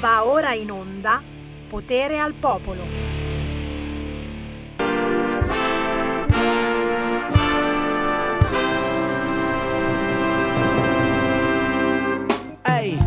[0.00, 1.20] Va ora in onda
[1.68, 2.84] Potere al Popolo.
[12.62, 12.98] Ehi,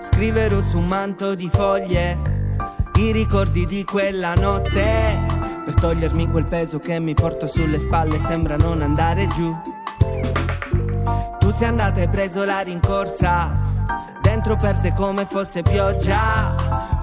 [0.00, 2.18] scriverò su un manto di foglie
[2.96, 5.20] i ricordi di quella notte.
[5.64, 9.56] Per togliermi quel peso che mi porto sulle spalle sembra non andare giù.
[11.38, 13.70] Tu sei andata e hai preso la rincorsa
[14.42, 16.54] dentro perde come fosse pioggia.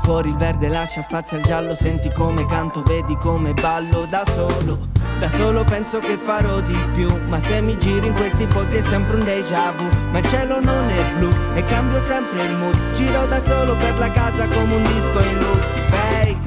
[0.01, 4.87] Fuori il verde lascia spazio al giallo, senti come canto, vedi come ballo da solo.
[5.19, 8.81] Da solo penso che farò di più, ma se mi giri in questi posti è
[8.81, 9.87] sempre un déjà vu.
[10.11, 12.91] Ma il cielo non è blu e cambio sempre il mood.
[12.91, 15.63] Giro da solo per la casa come un disco in loop.
[15.91, 16.37] Hey,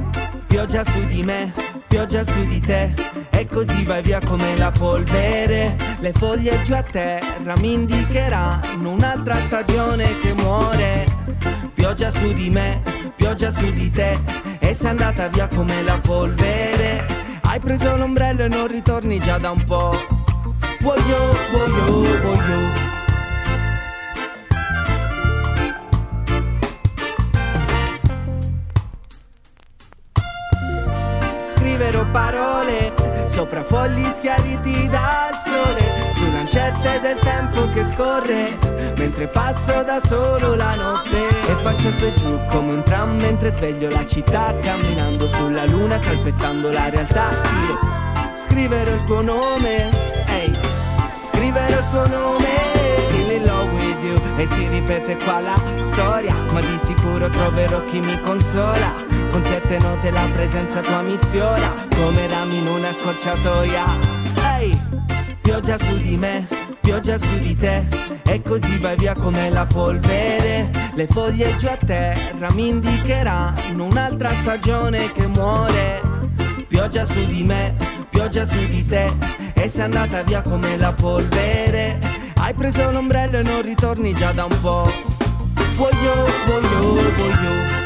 [0.47, 1.53] pioggia su di me,
[1.93, 2.95] pioggia su di te.
[3.29, 5.77] E così vai via come la polvere.
[5.99, 11.05] Le foglie giù a terra mi indicheranno un'altra stagione che muore.
[11.75, 12.81] Pioggia su di me,
[13.15, 14.19] pioggia su di te.
[14.59, 17.05] E sei andata via come la polvere.
[17.43, 19.95] Hai preso l'ombrello e non ritorni già da un po'.
[20.81, 22.92] Voglio, voglio, voglio.
[32.11, 32.93] Parole
[33.27, 38.59] sopra fogli schiariti dal sole, su lancette del tempo che scorre,
[38.97, 43.51] mentre passo da solo la notte e faccio su e giù come un tram mentre
[43.51, 47.31] sveglio la città, camminando sulla luna, calpestando la realtà.
[47.67, 47.79] Io
[48.35, 49.91] scriverò il tuo nome,
[50.27, 50.59] ehi, hey,
[51.29, 52.81] scriverò il tuo nome.
[54.37, 55.61] E si ripete qua la
[55.93, 61.17] storia Ma di sicuro troverò chi mi consola con sette note la presenza tua mi
[61.17, 63.85] sfiora Come rami in una scorciatoia.
[64.59, 64.81] Ehi, hey,
[65.41, 66.47] pioggia su di me,
[66.81, 67.83] pioggia su di te
[68.25, 70.71] E così vai via come la polvere.
[70.95, 76.01] Le foglie giù a terra mi indicheranno Un'altra stagione che muore.
[76.69, 77.75] Pioggia su di me,
[78.11, 79.11] pioggia su di te
[79.55, 81.99] E sei andata via come la polvere.
[82.35, 84.93] Hai preso l'ombrello e non ritorni già da un po'
[85.77, 86.15] Voglio,
[86.47, 87.82] voglio, voglio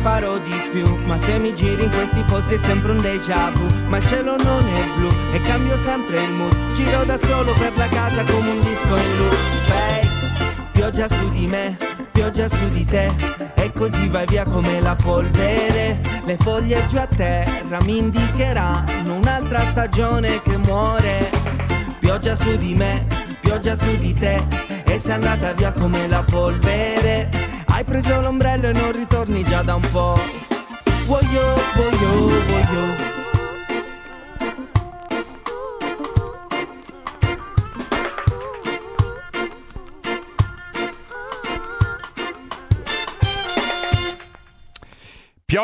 [0.00, 0.96] farò di più.
[1.04, 3.66] Ma se mi giri in questi posti è sempre un déjà vu.
[3.86, 6.72] Ma il cielo non è blu e cambio sempre il mood.
[6.72, 9.36] Giro da solo per la casa come un disco in loop.
[9.68, 10.08] Hey,
[10.72, 11.76] Pioggia su di me,
[12.12, 13.10] pioggia su di te.
[13.54, 16.00] E così vai via come la polvere.
[16.24, 21.30] Le foglie giù a terra mi indicheranno Un'altra stagione che muore.
[21.98, 23.06] Pioggia su di me,
[23.40, 24.40] pioggia su di te.
[24.84, 27.47] E sei andata via come la polvere
[27.78, 30.18] hai preso l'ombrello e non ritorni già da un po'.
[31.06, 33.17] Voglio, voglio, voglio.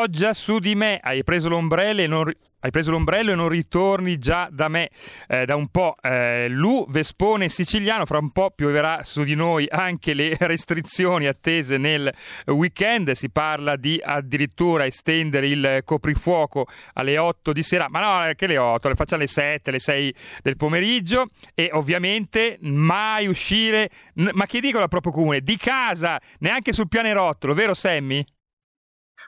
[0.05, 4.19] Pioggia su di me, hai preso l'ombrello e non, hai preso l'ombrello e non ritorni
[4.19, 4.91] già da me
[5.27, 5.95] eh, da un po'.
[5.99, 11.77] Eh, Lu, Vespone siciliano, fra un po' pioverà su di noi anche le restrizioni attese
[11.77, 12.13] nel
[12.45, 13.13] weekend.
[13.13, 18.59] Si parla di addirittura estendere il coprifuoco alle 8 di sera, ma no, che le
[18.59, 24.59] 8, le facciamo alle 7, alle 6 del pomeriggio e ovviamente mai uscire, ma che
[24.59, 28.23] dico la proprio comune, di casa, neanche sul pianerottolo, vero Sammy?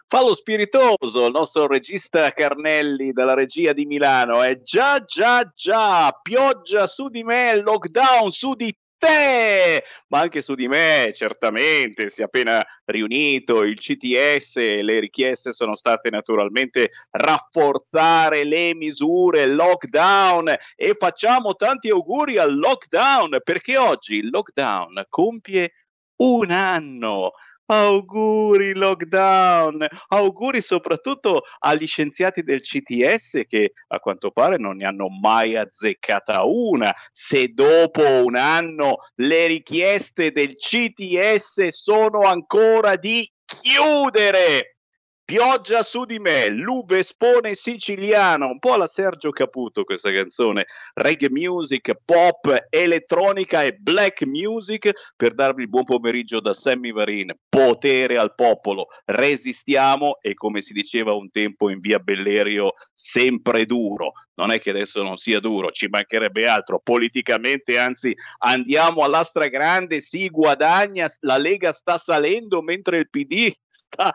[0.10, 4.42] Fallo spiritoso, il nostro regista Carnelli dalla regia di Milano.
[4.42, 10.56] È già, già, già, pioggia su di me, lockdown su di te, ma anche su
[10.56, 12.10] di me, certamente.
[12.10, 20.56] Si è appena riunito il CTS, le richieste sono state naturalmente rafforzare le misure, lockdown
[20.78, 25.74] e facciamo tanti auguri al lockdown perché oggi il lockdown compie
[26.22, 27.34] un anno.
[27.70, 35.10] Auguri lockdown, auguri soprattutto agli scienziati del CTS che a quanto pare non ne hanno
[35.10, 36.94] mai azzeccata una.
[37.12, 44.78] Se dopo un anno le richieste del CTS sono ancora di chiudere
[45.28, 51.30] Pioggia su di me, Lube Spone siciliano, un po' alla Sergio Caputo questa canzone, reggae
[51.30, 58.20] music, pop, elettronica e black music per darvi il buon pomeriggio da Sammy Varin, potere
[58.20, 64.52] al popolo, resistiamo e come si diceva un tempo in via Bellerio, sempre duro, non
[64.52, 70.30] è che adesso non sia duro, ci mancherebbe altro, politicamente anzi andiamo alla stragrande, si
[70.30, 74.14] guadagna, la Lega sta salendo mentre il PD sta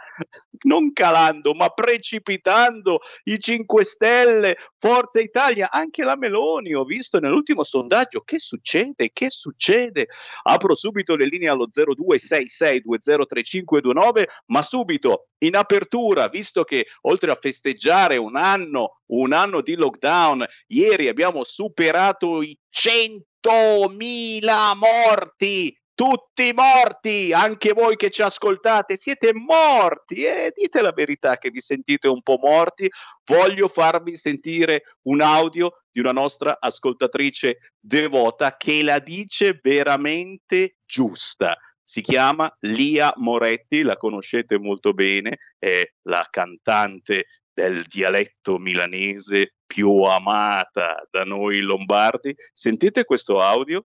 [0.64, 7.62] non calando ma precipitando, i 5 Stelle, Forza Italia, anche la Meloni, ho visto nell'ultimo
[7.62, 10.08] sondaggio, che succede, che succede?
[10.42, 18.16] Apro subito le linee allo 0266203529, ma subito in apertura, visto che oltre a festeggiare
[18.16, 27.72] un anno, un anno di lockdown, ieri abbiamo superato i 100.000 morti tutti morti, anche
[27.72, 32.22] voi che ci ascoltate, siete morti e eh, dite la verità che vi sentite un
[32.22, 32.88] po' morti.
[33.24, 41.56] Voglio farvi sentire un audio di una nostra ascoltatrice devota che la dice veramente giusta.
[41.82, 50.02] Si chiama Lia Moretti, la conoscete molto bene, è la cantante del dialetto milanese più
[50.02, 52.34] amata da noi lombardi.
[52.52, 53.84] Sentite questo audio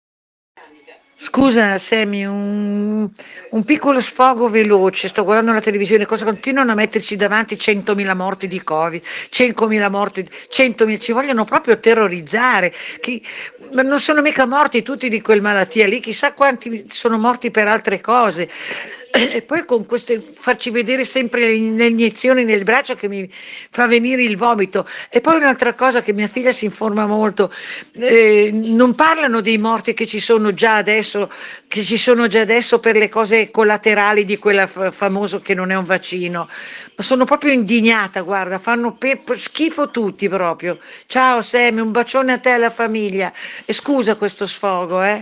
[1.22, 3.06] Scusa Semi, un,
[3.50, 8.46] un piccolo sfogo veloce, sto guardando la televisione, cosa continuano a metterci davanti 100.000 morti
[8.46, 13.22] di Covid, 100.000 morti, 100.000, ci vogliono proprio terrorizzare, Chi,
[13.72, 18.00] non sono mica morti tutti di quel malattia lì, chissà quanti sono morti per altre
[18.00, 18.48] cose
[19.10, 23.28] e poi con queste farci vedere sempre le iniezioni nel braccio che mi
[23.70, 24.86] fa venire il vomito.
[25.08, 27.52] E poi un'altra cosa che mia figlia si informa molto
[27.92, 31.30] eh, non parlano dei morti che ci sono già adesso
[31.66, 35.70] che ci sono già adesso per le cose collaterali di quella f- famoso che non
[35.70, 36.48] è un vaccino.
[36.96, 40.78] Ma sono proprio indignata guarda fanno per schifo tutti proprio.
[41.06, 43.32] Ciao Sammy un bacione a te e alla famiglia.
[43.64, 45.20] E scusa questo sfogo eh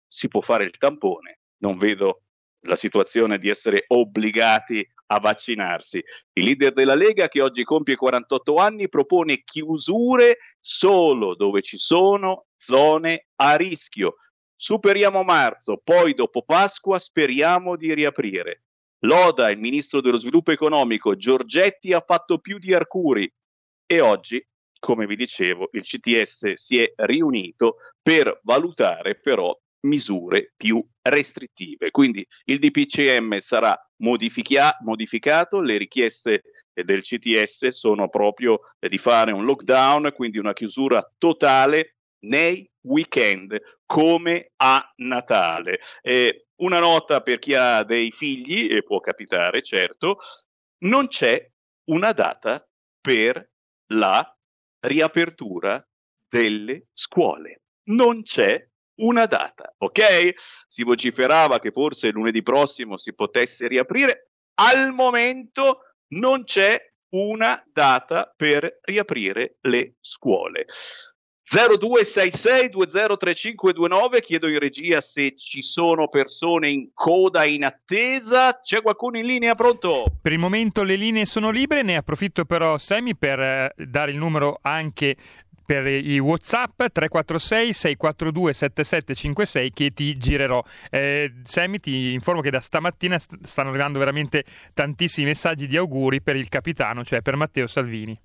[0.07, 1.39] Si può fare il tampone.
[1.57, 2.23] Non vedo
[2.65, 6.03] la situazione di essere obbligati a vaccinarsi.
[6.33, 12.45] Il leader della Lega, che oggi compie 48 anni, propone chiusure solo dove ci sono
[12.55, 14.15] zone a rischio.
[14.55, 18.63] Superiamo marzo, poi dopo Pasqua speriamo di riaprire.
[18.99, 23.31] Loda, il ministro dello sviluppo economico, Giorgetti ha fatto più di Arcuri
[23.85, 24.45] e oggi,
[24.79, 31.91] come vi dicevo, il CTS si è riunito per valutare però misure più restrittive.
[31.91, 39.45] Quindi il DPCM sarà modificia- modificato, le richieste del CTS sono proprio di fare un
[39.45, 41.95] lockdown, quindi una chiusura totale
[42.25, 45.79] nei weekend come a Natale.
[46.01, 50.19] Eh, una nota per chi ha dei figli, e può capitare certo,
[50.83, 51.49] non c'è
[51.85, 52.65] una data
[53.01, 53.49] per
[53.87, 54.37] la
[54.81, 55.85] riapertura
[56.29, 57.61] delle scuole.
[57.85, 58.69] Non c'è
[59.01, 60.33] una data, ok?
[60.67, 64.31] Si vociferava che forse lunedì prossimo si potesse riaprire.
[64.55, 66.79] Al momento non c'è
[67.09, 70.65] una data per riaprire le scuole.
[71.51, 78.57] 0266203529, chiedo in regia se ci sono persone in coda in attesa.
[78.61, 80.05] C'è qualcuno in linea pronto?
[80.21, 84.17] Per il momento le linee sono libere, ne approfitto però Semi per eh, dare il
[84.17, 85.17] numero anche
[85.71, 90.61] per i WhatsApp 346 642 7756 che ti girerò.
[90.89, 96.21] Eh, Sammy ti informo che da stamattina st- stanno arrivando veramente tantissimi messaggi di auguri
[96.21, 98.19] per il capitano, cioè per Matteo Salvini.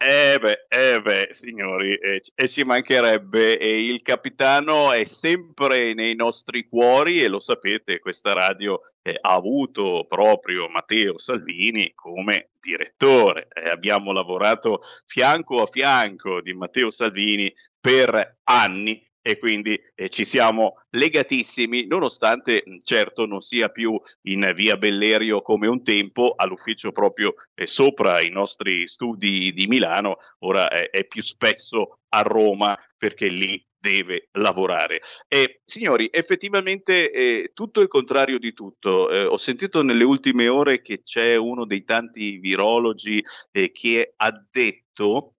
[0.00, 6.14] Eh beh, eh beh, signori, eh, e ci mancherebbe, e il capitano è sempre nei
[6.14, 13.48] nostri cuori e lo sapete, questa radio eh, ha avuto proprio Matteo Salvini come direttore.
[13.52, 20.24] Eh, abbiamo lavorato fianco a fianco di Matteo Salvini per anni e quindi eh, ci
[20.24, 27.34] siamo legatissimi, nonostante certo non sia più in via Bellerio come un tempo, all'ufficio proprio
[27.54, 33.28] eh, sopra i nostri studi di Milano, ora è, è più spesso a Roma perché
[33.28, 35.02] lì deve lavorare.
[35.28, 39.10] E signori, effettivamente eh, tutto il contrario di tutto.
[39.10, 44.32] Eh, ho sentito nelle ultime ore che c'è uno dei tanti virologi eh, che ha
[44.50, 45.34] detto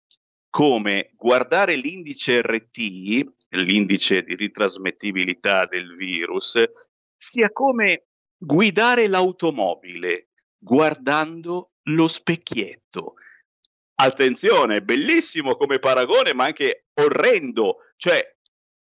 [0.49, 6.61] come guardare l'indice RT, l'indice di ritrasmettibilità del virus,
[7.17, 13.15] sia come guidare l'automobile guardando lo specchietto.
[13.95, 18.35] Attenzione, bellissimo come paragone, ma anche orrendo, cioè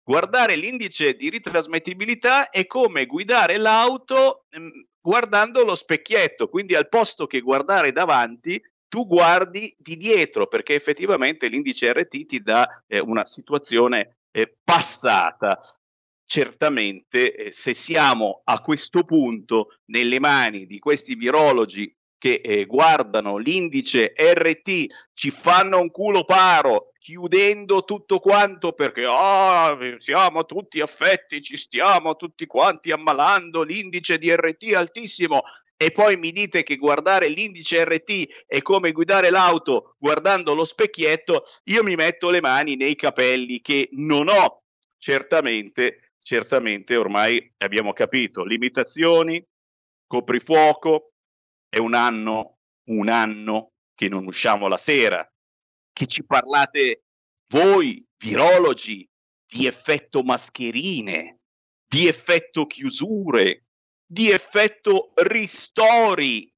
[0.02, 6.88] guardare l'indice di ritrasmettibilità è come guidare l'auto mh, mm, guardando lo specchietto, quindi al
[6.88, 8.60] posto che guardare davanti
[8.94, 15.58] tu guardi di dietro perché effettivamente l'indice RT ti dà eh, una situazione eh, passata.
[16.24, 23.36] Certamente eh, se siamo a questo punto nelle mani di questi virologi che eh, guardano
[23.36, 31.42] l'indice RT, ci fanno un culo paro, chiudendo tutto quanto perché oh, siamo tutti affetti,
[31.42, 35.42] ci stiamo tutti quanti ammalando, l'indice di RT è altissimo
[35.76, 41.44] e poi mi dite che guardare l'indice RT è come guidare l'auto guardando lo specchietto,
[41.64, 44.62] io mi metto le mani nei capelli che non ho.
[44.96, 49.44] Certamente, certamente ormai abbiamo capito, limitazioni,
[50.06, 51.12] coprifuoco,
[51.68, 55.28] è un anno, un anno che non usciamo la sera,
[55.92, 57.04] che ci parlate
[57.48, 59.08] voi, virologi,
[59.46, 61.40] di effetto mascherine,
[61.86, 63.63] di effetto chiusure,
[64.06, 66.52] di effetto ristori,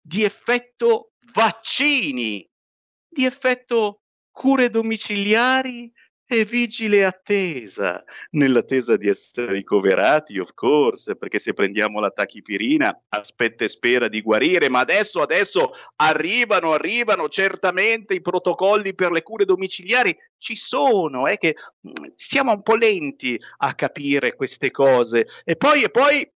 [0.00, 2.48] di effetto vaccini,
[3.08, 5.92] di effetto cure domiciliari
[6.32, 13.64] e vigile attesa, nell'attesa di essere ricoverati, of course, perché se prendiamo la tachipirina aspetta
[13.64, 19.44] e spera di guarire, ma adesso, adesso arrivano, arrivano certamente i protocolli per le cure
[19.44, 21.54] domiciliari, ci sono, è che
[21.86, 25.26] mm, siamo un po' lenti a capire queste cose.
[25.44, 26.31] E poi, e poi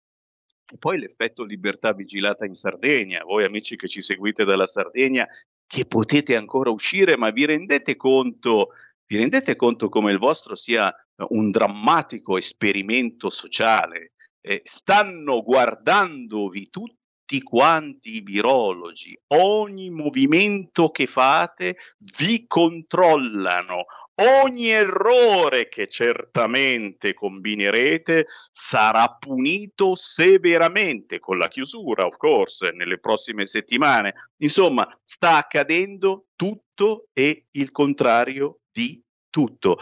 [0.68, 5.28] e poi l'effetto libertà vigilata in Sardegna, voi amici che ci seguite dalla Sardegna,
[5.68, 8.70] che potete ancora uscire, ma vi rendete conto,
[9.06, 10.94] vi rendete conto come il vostro sia
[11.30, 14.14] un drammatico esperimento sociale?
[14.42, 21.78] Eh, stanno guardandovi tutti tutti quanti i virologi, ogni movimento che fate
[22.18, 23.86] vi controllano,
[24.44, 33.48] ogni errore che certamente combinerete sarà punito severamente con la chiusura, of course, nelle prossime
[33.48, 34.30] settimane.
[34.38, 39.02] Insomma, sta accadendo tutto e il contrario di
[39.32, 39.80] tutto.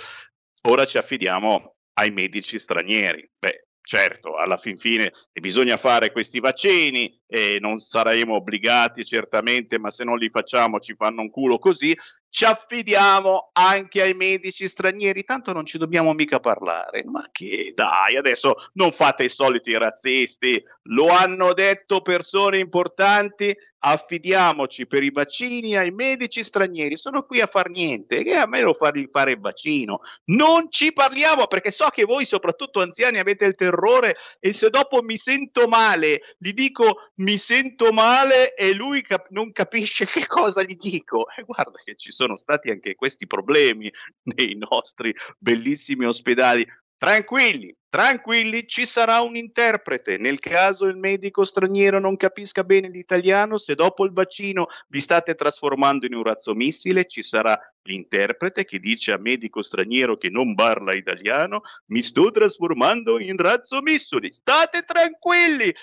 [0.62, 3.30] Ora ci affidiamo ai medici stranieri.
[3.38, 9.92] Beh, certo, alla fin fine bisogna fare questi vaccini e non saremo obbligati certamente, ma
[9.92, 11.96] se non li facciamo ci fanno un culo così,
[12.34, 17.04] ci affidiamo anche ai medici stranieri, tanto non ci dobbiamo mica parlare.
[17.06, 24.88] Ma che dai, adesso non fate i soliti razzisti, lo hanno detto persone importanti, affidiamoci
[24.88, 28.74] per i vaccini ai medici stranieri, sono qui a far niente, che a me lo
[28.74, 30.00] fargli fare il vaccino.
[30.26, 35.04] Non ci parliamo perché so che voi, soprattutto anziani, avete il terrore e se dopo
[35.04, 40.64] mi sento male, gli dico mi sento male e lui cap- non capisce che cosa
[40.64, 41.28] gli dico.
[41.36, 43.92] E guarda che ci sono sono stati anche questi problemi
[44.36, 46.66] nei nostri bellissimi ospedali.
[46.98, 50.18] Tranquilli, tranquilli, ci sarà un interprete.
[50.18, 55.36] Nel caso il medico straniero non capisca bene l'italiano, se dopo il vaccino vi state
[55.36, 60.56] trasformando in un razzo missile, ci sarà l'interprete che dice a medico straniero che non
[60.56, 64.32] parla italiano, mi sto trasformando in razzo missile.
[64.32, 65.76] State tranquilli.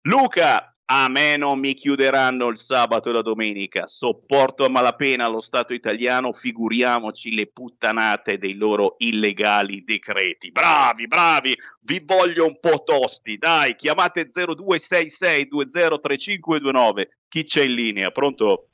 [0.02, 3.88] Luca, a me non mi chiuderanno il sabato e la domenica.
[3.88, 10.52] Sopporto a malapena lo Stato italiano, figuriamoci le puttanate dei loro illegali decreti.
[10.52, 13.38] Bravi, bravi, vi voglio un po' tosti.
[13.38, 17.08] Dai, chiamate 0266203529.
[17.30, 18.12] Chi c'è in linea?
[18.12, 18.66] Pronto?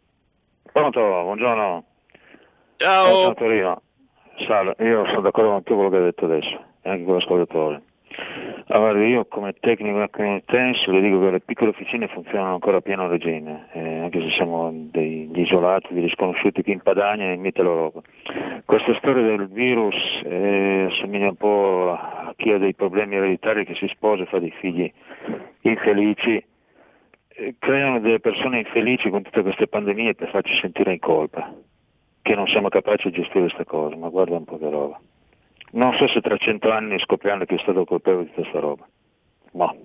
[0.72, 1.86] Pronto, buongiorno.
[2.78, 3.36] Ciao.
[3.36, 3.82] Ciao
[4.46, 7.82] Salve, io sono d'accordo con tutto quello che hai detto adesso, anche con l'ascoltatore.
[8.70, 13.08] Allora, io come tecnico utensile le dico che le piccole officine funzionano ancora a pieno
[13.08, 17.62] regime, eh, anche se siamo degli isolati, degli sconosciuti qui in Padania e in mite
[17.62, 18.02] l'Europa.
[18.66, 19.96] Questa storia del virus
[20.26, 24.40] eh, assomiglia un po' a chi ha dei problemi ereditari che si sposa e fa
[24.40, 24.92] dei figli
[25.62, 26.44] infelici,
[27.30, 31.54] eh, creano delle persone infelici con tutte queste pandemie per farci sentire in colpa
[32.22, 35.00] che non siamo capaci di gestire queste cose, ma guarda un po' che roba.
[35.72, 38.88] Non so se tra cento anni scopriamo chi è stato colpevole di questa roba.
[39.54, 39.76] Ma.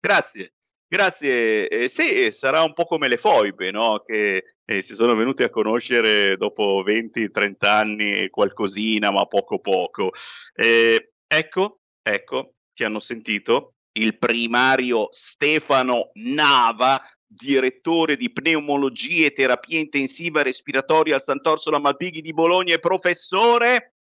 [0.00, 0.52] Grazie.
[0.92, 4.02] Grazie, eh, sì, sarà un po' come le foibe, no?
[4.04, 10.12] che eh, si sono venute a conoscere dopo 20-30 anni qualcosina, ma poco poco.
[10.54, 13.76] Eh, ecco, ecco, ti hanno sentito?
[13.92, 17.00] Il primario Stefano Nava
[17.34, 23.94] direttore di pneumologia e terapia intensiva respiratoria al Sant'Orsola Malpighi di Bologna e professore,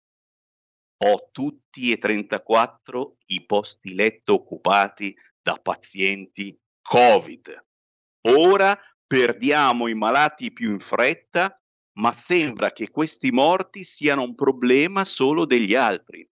[1.03, 7.65] ho tutti e 34 i posti letto occupati da pazienti Covid.
[8.27, 11.59] Ora perdiamo i malati più in fretta,
[11.93, 16.27] ma sembra che questi morti siano un problema solo degli altri.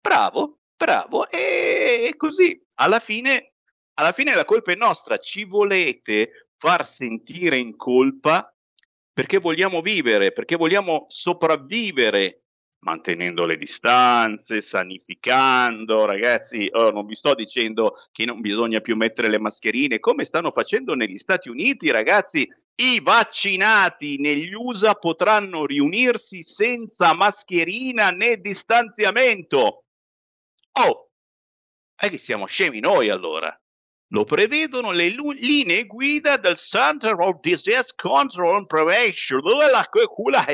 [0.00, 3.49] Bravo, bravo, e così alla fine
[4.00, 8.52] alla fine la colpa è nostra, ci volete far sentire in colpa
[9.12, 12.44] perché vogliamo vivere, perché vogliamo sopravvivere
[12.82, 19.28] mantenendo le distanze, sanificando, ragazzi, oh, non vi sto dicendo che non bisogna più mettere
[19.28, 26.42] le mascherine, come stanno facendo negli Stati Uniti, ragazzi, i vaccinati negli USA potranno riunirsi
[26.42, 29.84] senza mascherina né distanziamento.
[30.80, 31.10] Oh,
[31.94, 33.54] è che siamo scemi noi allora.
[34.12, 39.88] Lo prevedono le lu- linee guida del Center of Disease Control and Prevention, dove la
[39.88, 40.44] quella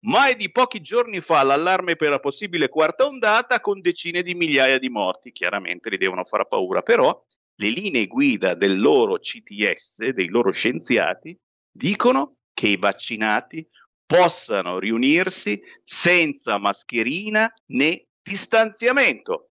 [0.00, 4.78] mai di pochi giorni fa l'allarme per la possibile quarta ondata con decine di migliaia
[4.78, 5.32] di morti.
[5.32, 7.24] Chiaramente li devono far paura, però
[7.56, 11.38] le linee guida del loro CTS, dei loro scienziati,
[11.70, 13.66] dicono che i vaccinati
[14.04, 19.52] possano riunirsi senza mascherina né distanziamento.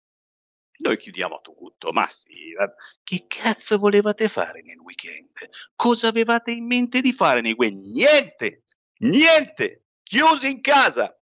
[0.78, 2.54] Noi chiudiamo tutto, ma sì,
[3.02, 5.30] che cazzo volevate fare nel weekend?
[5.74, 7.86] Cosa avevate in mente di fare nei weekend?
[7.86, 8.62] Niente,
[8.98, 11.18] niente, chiusi in casa,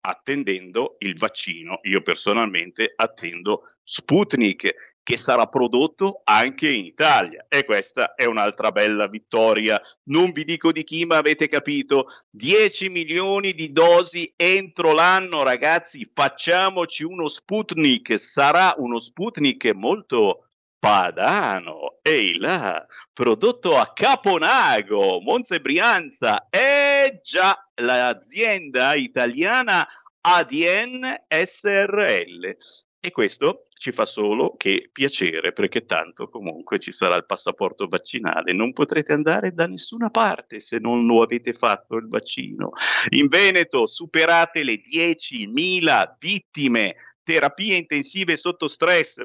[0.00, 1.80] attendendo il vaccino.
[1.82, 7.46] Io personalmente attendo Sputnik che sarà prodotto anche in Italia.
[7.48, 9.80] E questa è un'altra bella vittoria.
[10.10, 12.08] Non vi dico di chi, ma avete capito.
[12.28, 16.10] 10 milioni di dosi entro l'anno, ragazzi.
[16.12, 18.20] Facciamoci uno Sputnik.
[18.20, 22.00] Sarà uno Sputnik molto padano.
[22.02, 26.48] Ehi là, prodotto a Caponago, Monza Brianza.
[26.50, 29.88] E già, l'azienda italiana
[30.20, 32.56] ADN SRL.
[33.00, 38.52] E questo ci fa solo che piacere, perché tanto comunque ci sarà il passaporto vaccinale.
[38.52, 42.72] Non potrete andare da nessuna parte se non lo avete fatto il vaccino.
[43.10, 49.20] In Veneto superate le 10.000 vittime, terapie intensive sotto stress.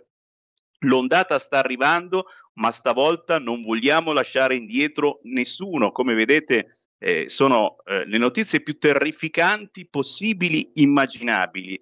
[0.80, 5.92] L'ondata sta arrivando, ma stavolta non vogliamo lasciare indietro nessuno.
[5.92, 11.80] Come vedete, eh, sono eh, le notizie più terrificanti possibili, immaginabili.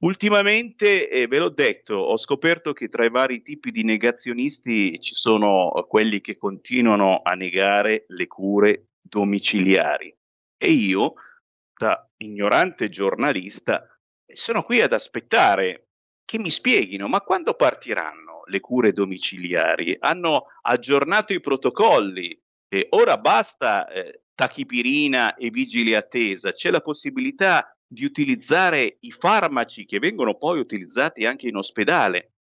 [0.00, 5.14] Ultimamente, eh, ve l'ho detto, ho scoperto che tra i vari tipi di negazionisti ci
[5.14, 10.16] sono quelli che continuano a negare le cure domiciliari.
[10.56, 11.14] E io,
[11.76, 13.84] da ignorante giornalista,
[14.24, 15.88] sono qui ad aspettare
[16.24, 19.96] che mi spieghino, ma quando partiranno le cure domiciliari?
[19.98, 27.72] Hanno aggiornato i protocolli e ora basta eh, tachipirina e vigili attesa, c'è la possibilità
[27.88, 32.34] di utilizzare i farmaci che vengono poi utilizzati anche in ospedale.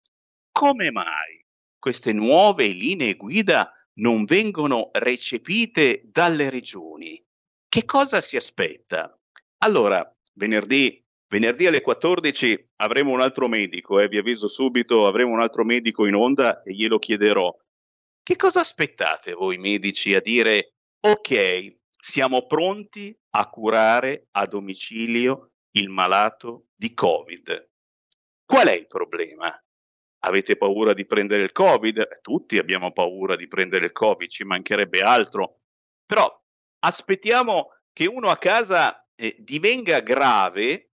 [0.50, 1.44] Come mai
[1.78, 7.22] queste nuove linee guida non vengono recepite dalle regioni?
[7.68, 9.16] Che cosa si aspetta?
[9.58, 15.40] Allora, venerdì, venerdì alle 14 avremo un altro medico, eh, vi avviso subito, avremo un
[15.40, 17.54] altro medico in onda e glielo chiederò.
[18.22, 25.88] Che cosa aspettate voi medici a dire ok, siamo pronti a curare a domicilio il
[25.88, 27.70] malato di Covid.
[28.44, 29.52] Qual è il problema?
[30.20, 32.20] Avete paura di prendere il Covid?
[32.22, 35.60] Tutti abbiamo paura di prendere il Covid, ci mancherebbe altro.
[36.06, 36.42] Però
[36.80, 40.90] aspettiamo che uno a casa eh, divenga grave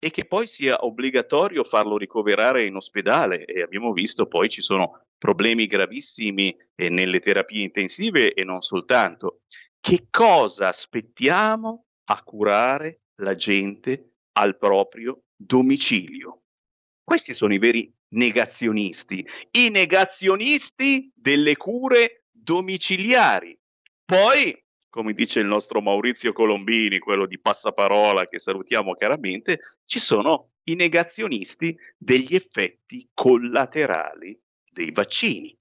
[0.00, 5.06] e che poi sia obbligatorio farlo ricoverare in ospedale e abbiamo visto poi ci sono
[5.18, 9.40] problemi gravissimi eh, nelle terapie intensive e non soltanto
[9.80, 16.42] che cosa aspettiamo a curare la gente al proprio domicilio.
[17.02, 23.58] Questi sono i veri negazionisti, i negazionisti delle cure domiciliari.
[24.04, 30.52] Poi, come dice il nostro Maurizio Colombini, quello di Passaparola che salutiamo caramente, ci sono
[30.64, 34.38] i negazionisti degli effetti collaterali
[34.70, 35.56] dei vaccini.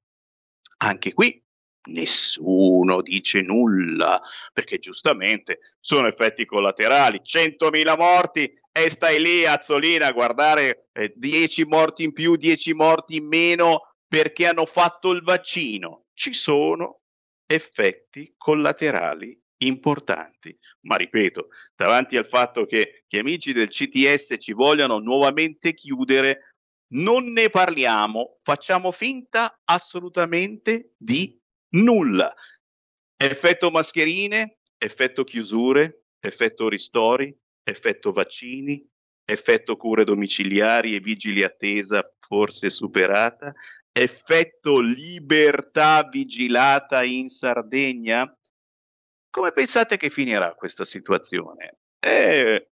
[0.80, 1.42] Anche qui
[1.88, 4.22] nessuno dice nulla,
[4.54, 11.66] perché giustamente sono effetti collaterali, 100.000 morti e stai lì Azzolina a guardare eh, 10
[11.66, 16.06] morti in più, 10 morti in meno perché hanno fatto il vaccino.
[16.14, 17.02] Ci sono
[17.46, 20.56] effetti collaterali importanti.
[20.82, 26.56] Ma ripeto, davanti al fatto che gli amici del CTS ci vogliono nuovamente chiudere,
[26.90, 31.38] non ne parliamo, facciamo finta assolutamente di
[31.70, 32.34] nulla.
[33.16, 38.86] Effetto mascherine, effetto chiusure, effetto ristori, effetto vaccini,
[39.26, 43.54] effetto cure domiciliari e vigili attesa forse superata,
[43.92, 48.32] effetto libertà vigilata in Sardegna?
[49.30, 51.80] Come pensate che finirà questa situazione?
[52.00, 52.66] È,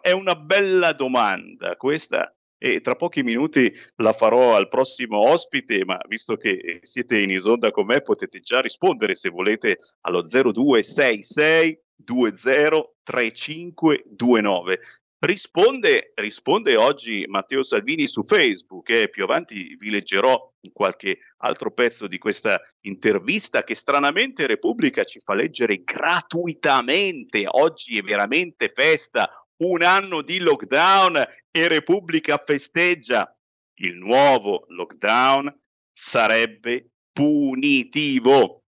[0.00, 6.00] è una bella domanda questa e tra pochi minuti la farò al prossimo ospite, ma
[6.08, 14.80] visto che siete in isonda con me potete già rispondere se volete allo 0266 203529.
[15.18, 22.06] Risponde, risponde oggi Matteo Salvini su Facebook e più avanti vi leggerò qualche altro pezzo
[22.06, 27.44] di questa intervista che stranamente Repubblica ci fa leggere gratuitamente.
[27.46, 31.16] Oggi è veramente festa, un anno di lockdown
[31.50, 33.36] e Repubblica festeggia.
[33.80, 35.52] Il nuovo lockdown
[35.92, 38.64] sarebbe punitivo.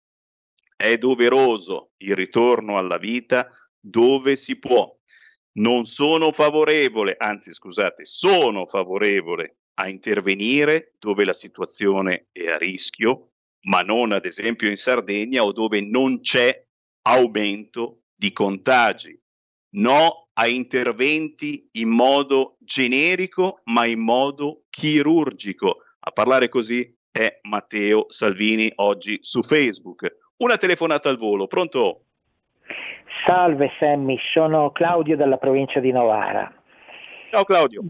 [0.75, 4.93] È doveroso il ritorno alla vita dove si può.
[5.57, 13.31] Non sono favorevole, anzi scusate, sono favorevole a intervenire dove la situazione è a rischio,
[13.67, 16.63] ma non ad esempio in Sardegna o dove non c'è
[17.03, 19.17] aumento di contagi
[19.75, 25.77] no a interventi in modo generico, ma in modo chirurgico.
[25.99, 30.17] A parlare così è Matteo Salvini oggi su Facebook.
[30.37, 32.01] Una telefonata al volo, pronto?
[33.25, 36.53] Salve Sammy, sono Claudio dalla provincia di Novara.
[37.31, 37.83] Ciao Claudio.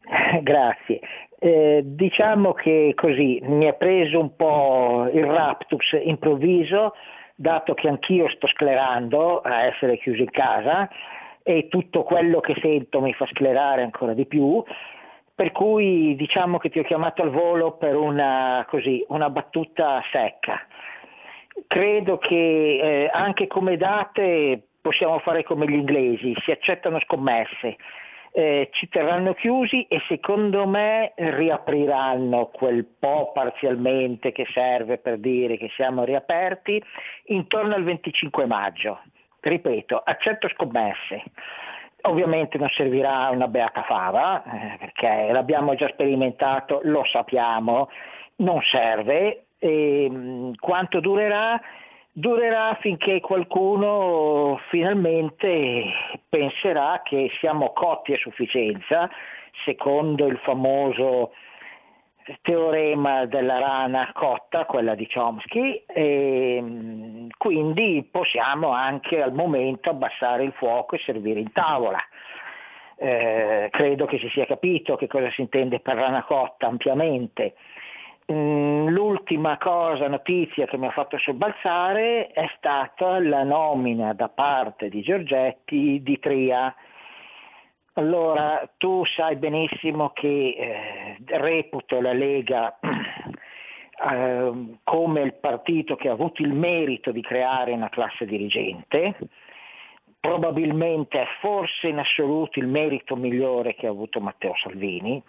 [0.40, 1.00] Grazie.
[1.38, 6.94] Eh, diciamo che così mi ha preso un po' il raptus improvviso,
[7.34, 10.88] dato che anch'io sto sclerando a essere chiuso in casa
[11.42, 14.62] e tutto quello che sento mi fa sclerare ancora di più,
[15.34, 20.66] per cui diciamo che ti ho chiamato al volo per una, così, una battuta secca.
[21.66, 27.76] Credo che eh, anche come date possiamo fare come gli inglesi, si accettano scommesse.
[28.32, 35.56] Eh, ci terranno chiusi e secondo me riapriranno quel po' parzialmente che serve per dire
[35.56, 36.80] che siamo riaperti
[37.24, 39.00] intorno al 25 maggio
[39.40, 41.22] ripeto, accetto scommesse.
[42.02, 47.88] Ovviamente non servirà una beata fava, eh, perché l'abbiamo già sperimentato, lo sappiamo,
[48.36, 51.60] non serve, E, mh, quanto durerà?
[52.12, 55.84] Durerà finché qualcuno finalmente
[56.30, 59.10] penserà che siamo cotti a sufficienza,
[59.66, 61.32] secondo il famoso
[62.42, 70.52] teorema della rana cotta, quella di Chomsky, e quindi possiamo anche al momento abbassare il
[70.52, 71.98] fuoco e servire in tavola.
[72.96, 77.54] Eh, credo che si sia capito che cosa si intende per rana cotta ampiamente.
[78.30, 84.88] Mm, l'ultima cosa, notizia che mi ha fatto sobbalzare è stata la nomina da parte
[84.88, 86.72] di Giorgetti di Tria
[88.00, 96.12] allora, tu sai benissimo che eh, reputo la Lega eh, come il partito che ha
[96.12, 99.16] avuto il merito di creare una classe dirigente,
[100.18, 105.22] probabilmente è forse in assoluto il merito migliore che ha avuto Matteo Salvini.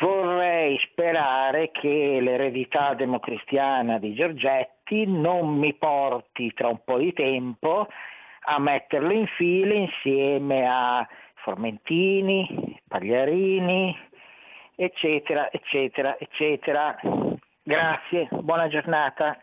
[0.00, 7.88] Vorrei sperare che l'eredità democristiana di Giorgetti non mi porti tra un po' di tempo
[8.46, 11.06] a metterlo in fila insieme a
[11.42, 13.96] Formentini, Pagliarini,
[14.74, 16.96] eccetera, eccetera, eccetera.
[17.62, 19.38] Grazie, buona giornata.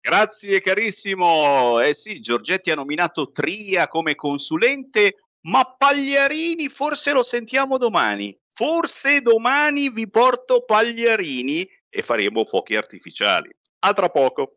[0.00, 1.80] Grazie carissimo.
[1.80, 8.36] Eh sì, Giorgetti ha nominato Tria come consulente, ma Pagliarini forse lo sentiamo domani.
[8.52, 13.50] Forse domani vi porto Pagliarini e faremo fuochi artificiali.
[13.80, 14.56] A tra poco.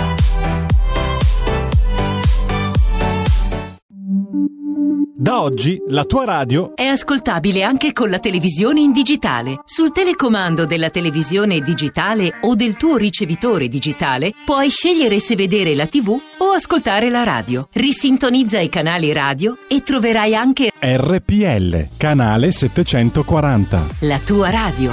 [5.21, 9.59] Da oggi la tua radio È ascoltabile anche con la televisione in digitale.
[9.65, 15.85] Sul telecomando della televisione digitale o del tuo ricevitore digitale puoi scegliere se vedere la
[15.85, 17.67] TV o ascoltare la radio.
[17.71, 23.87] Risintonizza i canali radio e troverai anche RPL, canale 740.
[23.99, 24.91] la tua radio.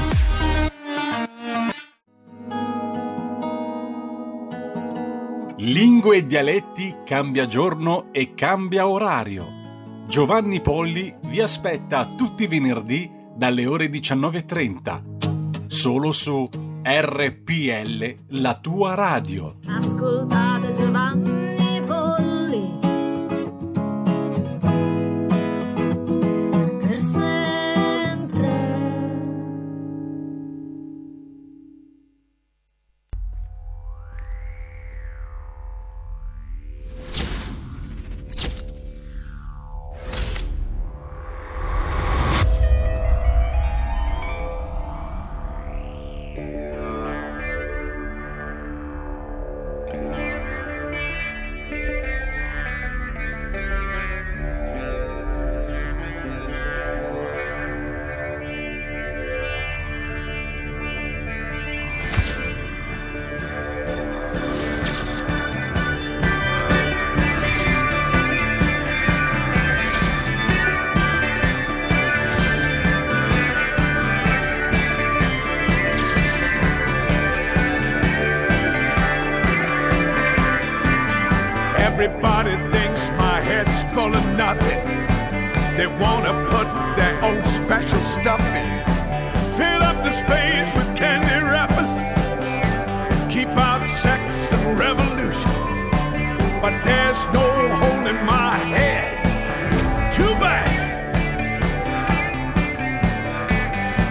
[5.57, 9.58] Lingue e dialetti cambia giorno e cambia orario.
[10.09, 15.67] Giovanni Polli vi aspetta tutti i venerdì dalle ore 19.30.
[15.67, 16.49] Solo su
[16.83, 19.57] RPL, la tua radio.
[19.67, 21.38] Ascoltate Giovanni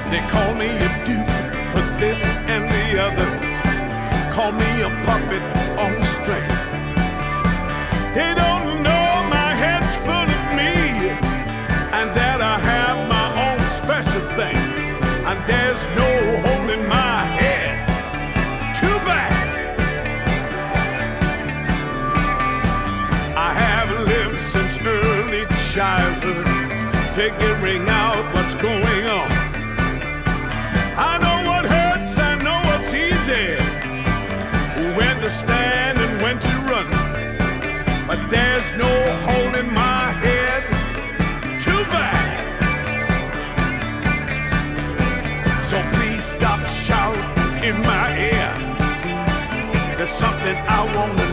[0.09, 1.27] They call me a dupe
[1.71, 3.29] for this and the other.
[4.31, 5.43] Call me a puppet
[5.77, 6.47] on the string.
[8.15, 11.09] They don't know my head's full of me
[11.97, 14.55] and that I have my own special thing.
[15.27, 16.09] And there's no
[16.45, 17.75] holding my head.
[18.79, 19.33] Too bad.
[23.35, 26.47] I have lived since early childhood,
[27.13, 27.96] figuring out
[50.47, 51.26] that I wanna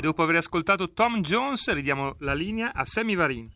[0.00, 3.46] E dopo aver ascoltato Tom Jones, ridiamo la linea a Sammy Varin.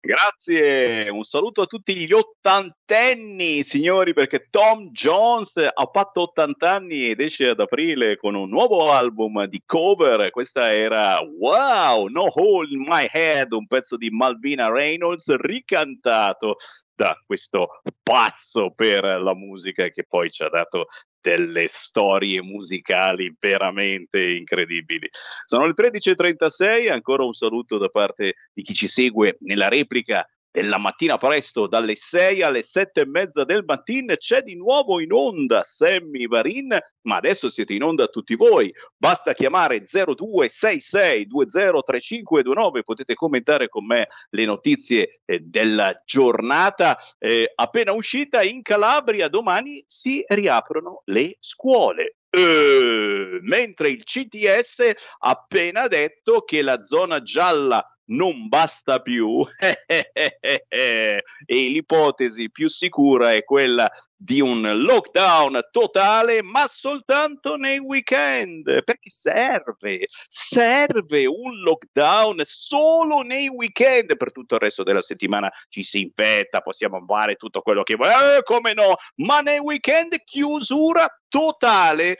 [0.00, 7.10] Grazie, un saluto a tutti gli ottantenni, signori, perché Tom Jones ha fatto 80 anni
[7.10, 10.28] ed esce ad aprile con un nuovo album di cover.
[10.30, 16.56] Questa era Wow, No Hole in My Head, un pezzo di Malvina Reynolds ricantato
[16.98, 20.88] da questo pazzo per la musica che poi ci ha dato
[21.20, 25.08] delle storie musicali veramente incredibili.
[25.46, 30.78] Sono le 13.36, ancora un saluto da parte di chi ci segue nella replica della
[30.78, 35.62] mattina presto dalle 6 alle 7 e mezza del mattino c'è di nuovo in onda
[35.62, 36.76] Sammy Varin
[37.08, 38.72] ma adesso siete in onda tutti voi.
[38.96, 46.96] Basta chiamare 0266203529 potete commentare con me le notizie eh, della giornata.
[47.18, 52.16] Eh, appena uscita in Calabria domani si riaprono le scuole.
[52.30, 59.44] Eh, mentre il CTS ha appena detto che la zona gialla non basta più.
[60.70, 69.10] E l'ipotesi più sicura è quella di un lockdown totale ma soltanto nei weekend perché
[69.10, 74.16] serve serve un lockdown solo nei weekend.
[74.16, 78.10] Per tutto il resto della settimana ci si infetta possiamo fare tutto quello che vuoi.
[78.10, 78.96] Eh, come no?
[79.16, 82.18] Ma nei weekend chiusura totale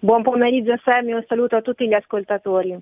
[0.00, 2.76] Buon pomeriggio Sammy, un saluto a tutti gli ascoltatori.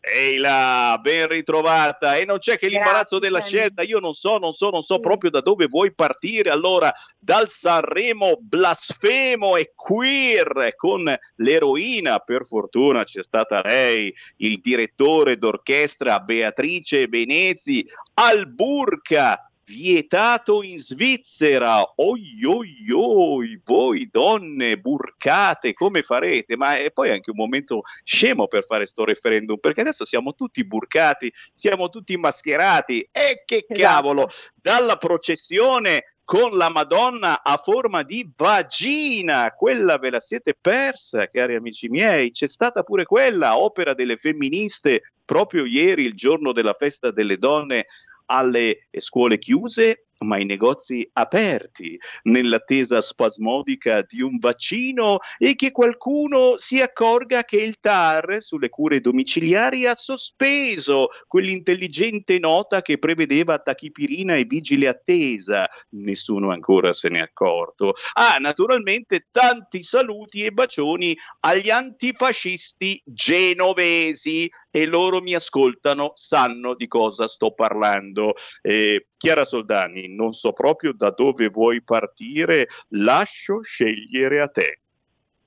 [0.00, 2.16] Ehi là, ben ritrovata.
[2.16, 3.82] E non c'è che l'imbarazzo della scelta.
[3.82, 6.50] Io non so, non so, non so proprio da dove vuoi partire.
[6.50, 12.18] Allora, dal Sanremo blasfemo e queer con l'eroina.
[12.18, 21.80] Per fortuna c'è stata lei, il direttore d'orchestra Beatrice Venezi, al burka vietato in Svizzera.
[21.96, 26.56] Oi oi oi, voi donne burcate, come farete?
[26.56, 30.64] Ma è poi anche un momento scemo per fare sto referendum, perché adesso siamo tutti
[30.64, 33.08] burcati, siamo tutti mascherati.
[33.12, 34.28] E che cavolo,
[34.60, 41.54] dalla processione con la Madonna a forma di vagina, quella ve la siete persa, cari
[41.54, 47.10] amici miei, c'è stata pure quella, opera delle femministe, proprio ieri, il giorno della festa
[47.10, 47.86] delle donne
[48.30, 56.56] alle scuole chiuse ma i negozi aperti, nell'attesa spasmodica di un vaccino e che qualcuno
[56.56, 64.36] si accorga che il TAR sulle cure domiciliari ha sospeso quell'intelligente nota che prevedeva tachipirina
[64.36, 65.66] e vigile attesa.
[65.90, 67.94] Nessuno ancora se n'è accorto.
[68.12, 76.86] Ah, naturalmente tanti saluti e bacioni agli antifascisti genovesi e loro mi ascoltano, sanno di
[76.86, 78.34] cosa sto parlando.
[78.62, 84.80] Eh, Chiara Soldani, non so proprio da dove vuoi partire, lascio scegliere a te.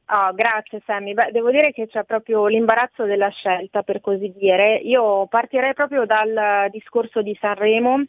[0.06, 1.14] Ah, grazie Sammy.
[1.14, 4.76] Beh, devo dire che c'è proprio l'imbarazzo della scelta, per così dire.
[4.76, 8.04] Io partirei proprio dal discorso di Sanremo,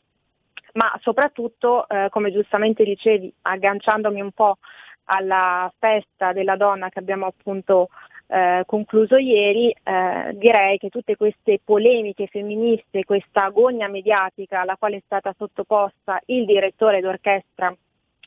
[0.75, 4.59] ma soprattutto, eh, come giustamente dicevi, agganciandomi un po'
[5.05, 7.89] alla festa della donna che abbiamo appunto
[8.27, 14.97] eh, concluso ieri, eh, direi che tutte queste polemiche femministe, questa agogna mediatica alla quale
[14.97, 17.75] è stata sottoposta il direttore d'orchestra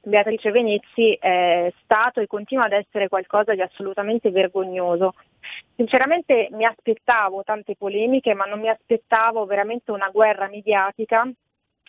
[0.07, 5.13] Beatrice Venezzi è stato e continua ad essere qualcosa di assolutamente vergognoso.
[5.75, 11.29] Sinceramente mi aspettavo tante polemiche, ma non mi aspettavo veramente una guerra mediatica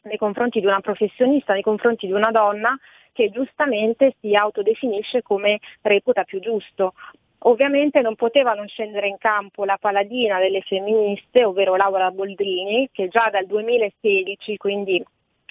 [0.03, 2.77] nei confronti di una professionista, nei confronti di una donna
[3.13, 6.95] che giustamente si autodefinisce come reputa più giusto.
[7.43, 13.09] Ovviamente non poteva non scendere in campo la paladina delle femministe, ovvero Laura Boldrini, che
[13.09, 15.05] già dal 2016, quindi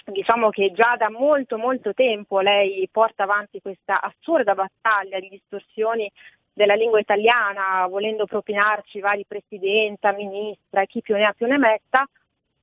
[0.04, 6.10] diciamo che già da molto molto tempo lei porta avanti questa assurda battaglia di distorsioni
[6.52, 12.06] della lingua italiana, volendo propinarci vari presidenta, ministra, chi più ne ha più ne metta,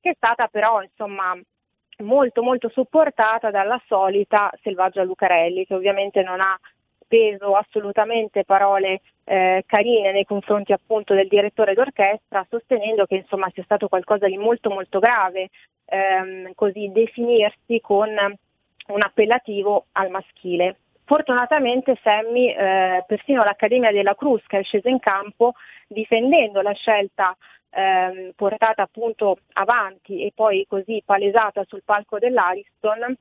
[0.00, 1.36] che è stata però insomma
[1.98, 6.58] molto molto supportata dalla solita Selvaggia Lucarelli, che ovviamente non ha
[7.06, 13.62] speso assolutamente parole eh, carine nei confronti appunto del direttore d'orchestra, sostenendo che insomma sia
[13.62, 15.48] stato qualcosa di molto molto grave
[15.86, 20.78] ehm, così definirsi con un appellativo al maschile.
[21.04, 25.52] Fortunatamente Sammy, eh, persino l'Accademia della Cruz che è scesa in campo
[25.86, 27.36] difendendo la scelta
[27.70, 33.16] ehm, portata appunto avanti e poi così palesata sul palco dell'Ariston,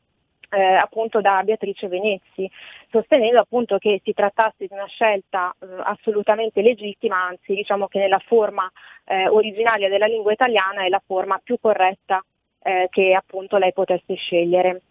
[0.50, 2.50] eh, appunto da Beatrice Venezzi,
[2.90, 8.20] sostenendo appunto che si trattasse di una scelta eh, assolutamente legittima, anzi diciamo che nella
[8.20, 8.70] forma
[9.06, 12.24] eh, originaria della lingua italiana è la forma più corretta
[12.62, 14.82] eh, che appunto lei potesse scegliere.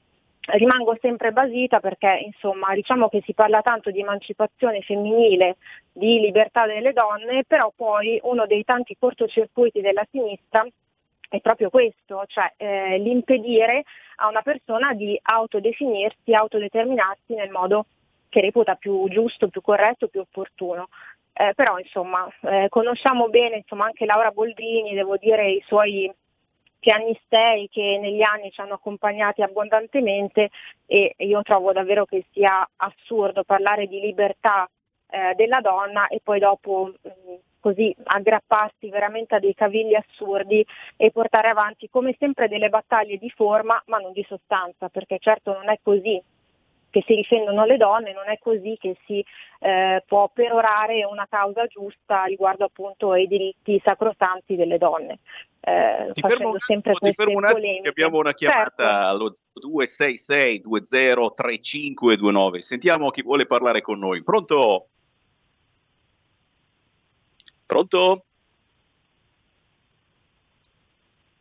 [0.46, 5.56] Rimango sempre basita perché insomma diciamo che si parla tanto di emancipazione femminile,
[5.90, 10.66] di libertà delle donne, però poi uno dei tanti cortocircuiti della sinistra
[11.34, 13.82] è proprio questo, cioè eh, l'impedire
[14.16, 17.86] a una persona di autodefinirsi, autodeterminarsi nel modo
[18.28, 20.88] che reputa più giusto, più corretto, più opportuno.
[21.32, 26.12] Eh, però insomma eh, conosciamo bene insomma, anche Laura Boldrini, devo dire i suoi
[26.78, 30.50] pianistei che negli anni ci hanno accompagnati abbondantemente
[30.86, 34.68] e io trovo davvero che sia assurdo parlare di libertà
[35.08, 37.08] eh, della donna e poi dopo mh,
[37.64, 40.62] così aggrapparsi veramente a dei cavilli assurdi
[40.98, 45.54] e portare avanti come sempre delle battaglie di forma ma non di sostanza, perché certo
[45.54, 46.22] non è così
[46.90, 49.24] che si difendono le donne, non è così che si
[49.60, 55.20] eh, può perorare una causa giusta riguardo appunto ai diritti sacrosanti delle donne.
[55.60, 59.08] Eh, ti fermo un attimo, ti fermo un attimo che abbiamo una chiamata certo.
[59.08, 62.60] allo 266 203529.
[62.60, 64.22] Sentiamo chi vuole parlare con noi.
[64.22, 64.88] Pronto?
[67.74, 68.26] Pronto?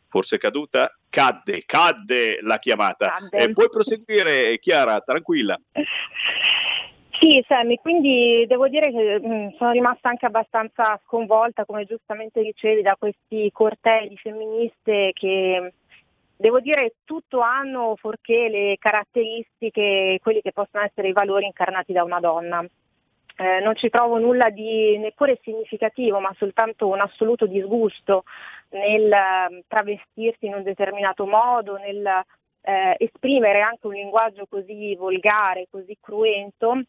[0.08, 0.92] Forse è caduta?
[1.08, 3.10] Cadde, cadde la chiamata.
[3.10, 3.38] Cadde.
[3.38, 5.56] Eh, puoi proseguire, Chiara, tranquilla.
[7.20, 12.82] Sì, Sammy, quindi devo dire che mh, sono rimasta anche abbastanza sconvolta, come giustamente dicevi,
[12.82, 15.74] da questi cortei femministe che
[16.36, 22.04] devo dire tutto hanno fuorché le caratteristiche, quelli che possono essere i valori incarnati da
[22.04, 22.66] una donna.
[23.36, 28.24] Eh, non ci trovo nulla di neppure significativo, ma soltanto un assoluto disgusto
[28.70, 32.06] nel eh, travestirsi in un determinato modo, nel
[32.62, 36.82] eh, esprimere anche un linguaggio così volgare, così cruento.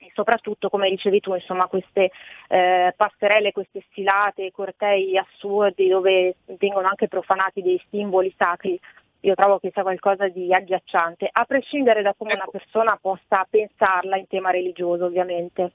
[0.00, 2.12] E soprattutto, come dicevi tu, insomma, queste
[2.48, 8.78] eh, passerelle, queste sfilate, cortei assurdi dove vengono anche profanati dei simboli sacri
[9.20, 14.16] io trovo che sia qualcosa di agghiacciante, a prescindere da come una persona possa pensarla
[14.16, 15.72] in tema religioso, ovviamente.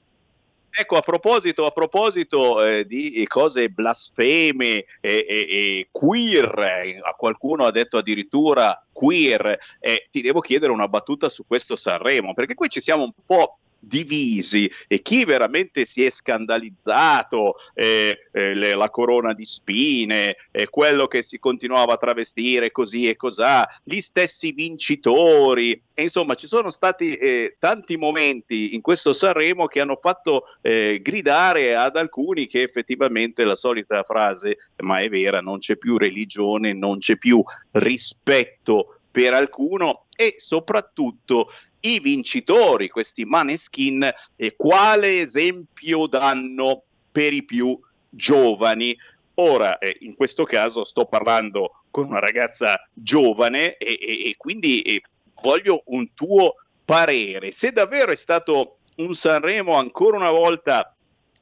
[0.76, 7.12] Ecco, a proposito, a proposito eh, di cose blasfeme e, e- e queer, eh, a
[7.12, 12.54] qualcuno ha detto addirittura queer, eh, ti devo chiedere una battuta su questo Sanremo, perché
[12.54, 18.74] qui ci siamo un po' divisi e chi veramente si è scandalizzato, eh, eh, le-
[18.74, 24.00] la corona di spine, eh, quello che si continuava a travestire così e cosà, gli
[24.00, 29.98] stessi vincitori, e insomma ci sono stati eh, tanti momenti in questo Sanremo che hanno
[30.00, 35.76] fatto eh, gridare ad alcuni che effettivamente la solita frase, ma è vera, non c'è
[35.76, 41.50] più religione, non c'è più rispetto per alcuno e soprattutto
[41.86, 47.78] i vincitori, questi maneskin, e quale esempio danno per i più
[48.08, 48.96] giovani.
[49.34, 54.82] Ora, eh, in questo caso sto parlando con una ragazza giovane e, e- e quindi
[54.82, 55.02] eh,
[55.42, 57.50] voglio un tuo parere.
[57.52, 60.94] Se davvero è stato un Sanremo ancora una volta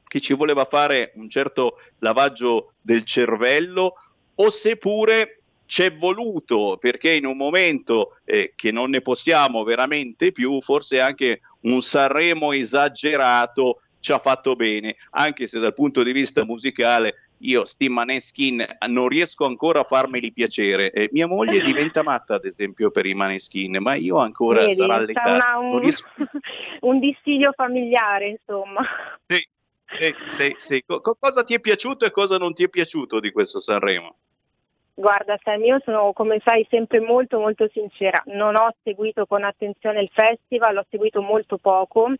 [0.07, 3.95] che ci voleva fare un certo lavaggio del cervello
[4.35, 10.61] o seppure c'è voluto perché in un momento eh, che non ne possiamo veramente più,
[10.61, 16.43] forse anche un Sanremo esagerato ci ha fatto bene, anche se dal punto di vista
[16.43, 20.91] musicale io sti Maneskin non riesco ancora a farmeli piacere.
[20.91, 24.99] Eh, mia moglie diventa matta, ad esempio, per i Maneskin, ma io ancora Vedi, sarà
[24.99, 25.57] l'età.
[25.57, 26.09] un, riesco-
[26.81, 28.81] un dissidio familiare, insomma.
[29.25, 29.45] Sì,
[29.97, 30.83] sì, sì, sì.
[30.85, 34.17] Co- cosa ti è piaciuto e cosa non ti è piaciuto di questo Sanremo?
[34.95, 40.01] Guarda Sam, io sono come sai sempre molto molto sincera, non ho seguito con attenzione
[40.01, 42.13] il festival, l'ho seguito molto poco,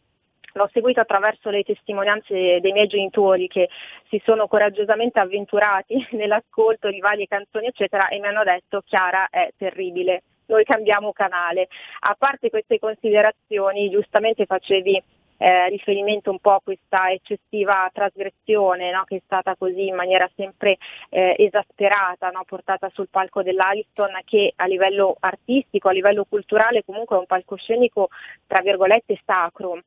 [0.54, 3.70] l'ho seguito attraverso le testimonianze dei miei genitori che
[4.10, 9.52] si sono coraggiosamente avventurati nell'ascolto di varie canzoni eccetera e mi hanno detto Chiara è
[9.56, 11.68] terribile, noi cambiamo canale.
[12.00, 15.02] A parte queste considerazioni, giustamente facevi
[15.38, 20.30] eh, riferimento un po' a questa eccessiva trasgressione no, che è stata così in maniera
[20.36, 20.78] sempre
[21.10, 27.16] eh, esasperata, no, portata sul palco dell'Ariston che a livello artistico, a livello culturale comunque
[27.16, 28.10] è un palcoscenico
[28.48, 29.80] tra virgolette sacro.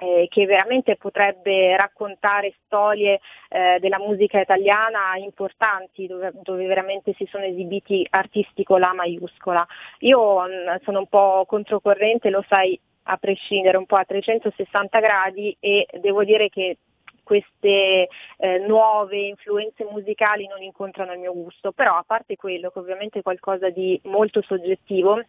[0.00, 7.26] eh, che veramente potrebbe raccontare storie eh, della musica italiana importanti dove, dove veramente si
[7.30, 9.66] sono esibiti artisti con la maiuscola.
[10.00, 15.56] Io mh, sono un po' controcorrente, lo sai, a prescindere un po' a 360 gradi
[15.58, 16.78] e devo dire che
[17.22, 22.78] queste eh, nuove influenze musicali non incontrano il mio gusto, però a parte quello che
[22.80, 25.22] ovviamente è qualcosa di molto soggettivo,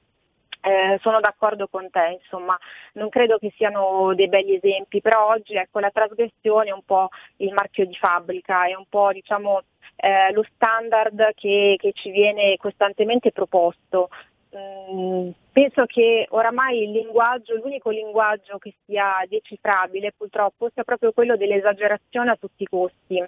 [0.62, 2.58] eh, sono d'accordo con te, insomma,
[2.94, 7.10] non credo che siano dei begli esempi, però oggi ecco, la trasgressione è un po'
[7.38, 9.62] il marchio di fabbrica, è un po' diciamo,
[9.96, 14.10] eh, lo standard che, che ci viene costantemente proposto.
[14.54, 21.38] Mm, penso che oramai il linguaggio, l'unico linguaggio che sia decifrabile purtroppo sia proprio quello
[21.38, 23.24] dell'esagerazione a tutti i costi.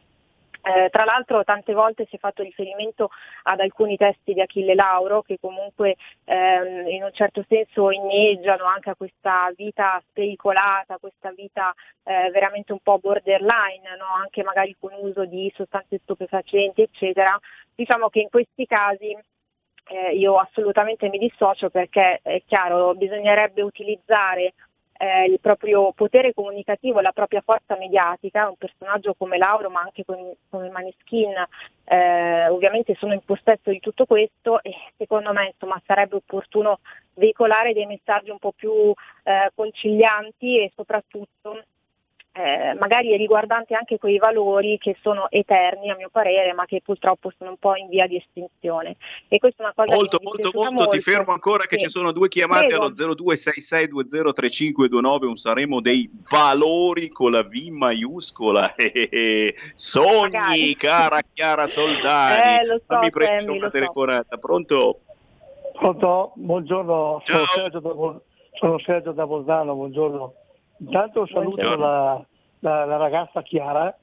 [0.65, 3.09] Eh, tra l'altro tante volte si è fatto riferimento
[3.43, 8.89] ad alcuni testi di Achille Lauro che comunque ehm, in un certo senso inneggiano anche
[8.89, 14.05] a questa vita spericolata, questa vita eh, veramente un po' borderline, no?
[14.21, 17.37] anche magari con uso di sostanze stupefacenti, eccetera.
[17.75, 19.17] Diciamo che in questi casi
[19.85, 24.53] eh, io assolutamente mi dissocio perché è chiaro, bisognerebbe utilizzare
[24.97, 30.05] eh, il proprio potere comunicativo, la propria forza mediatica, un personaggio come Lauro ma anche
[30.05, 30.17] con,
[30.49, 31.33] come Maneskin
[31.85, 36.79] eh, ovviamente sono in possesso di tutto questo e secondo me insomma, sarebbe opportuno
[37.15, 41.63] veicolare dei messaggi un po' più eh, concilianti e soprattutto
[42.35, 47.31] eh, magari riguardanti anche quei valori che sono eterni a mio parere ma che purtroppo
[47.37, 48.95] sono un po' in via di estinzione
[49.27, 51.11] e questa è una cosa Molto, è molto, dispiaciuta molto, ti molto.
[51.11, 51.83] fermo ancora che Sì.
[51.85, 52.85] ci sono due chiamate Prego.
[52.85, 58.73] allo 0266203529, un Sanremo dei valori con la V maiuscola.
[58.83, 59.55] Eh, eh, eh.
[59.75, 60.75] Sogni, Magari.
[60.75, 62.59] cara Chiara Soldani.
[62.61, 63.71] Eh, lo so, Fammi prendere Sammy, una lo so.
[63.71, 64.99] telefonata, pronto?
[65.73, 66.31] Pronto?
[66.35, 67.89] Buongiorno, sono Sergio, da,
[68.53, 70.33] sono Sergio da Bolzano, buongiorno.
[70.77, 72.25] Intanto saluto la,
[72.59, 73.95] la- la ragazza Chiara.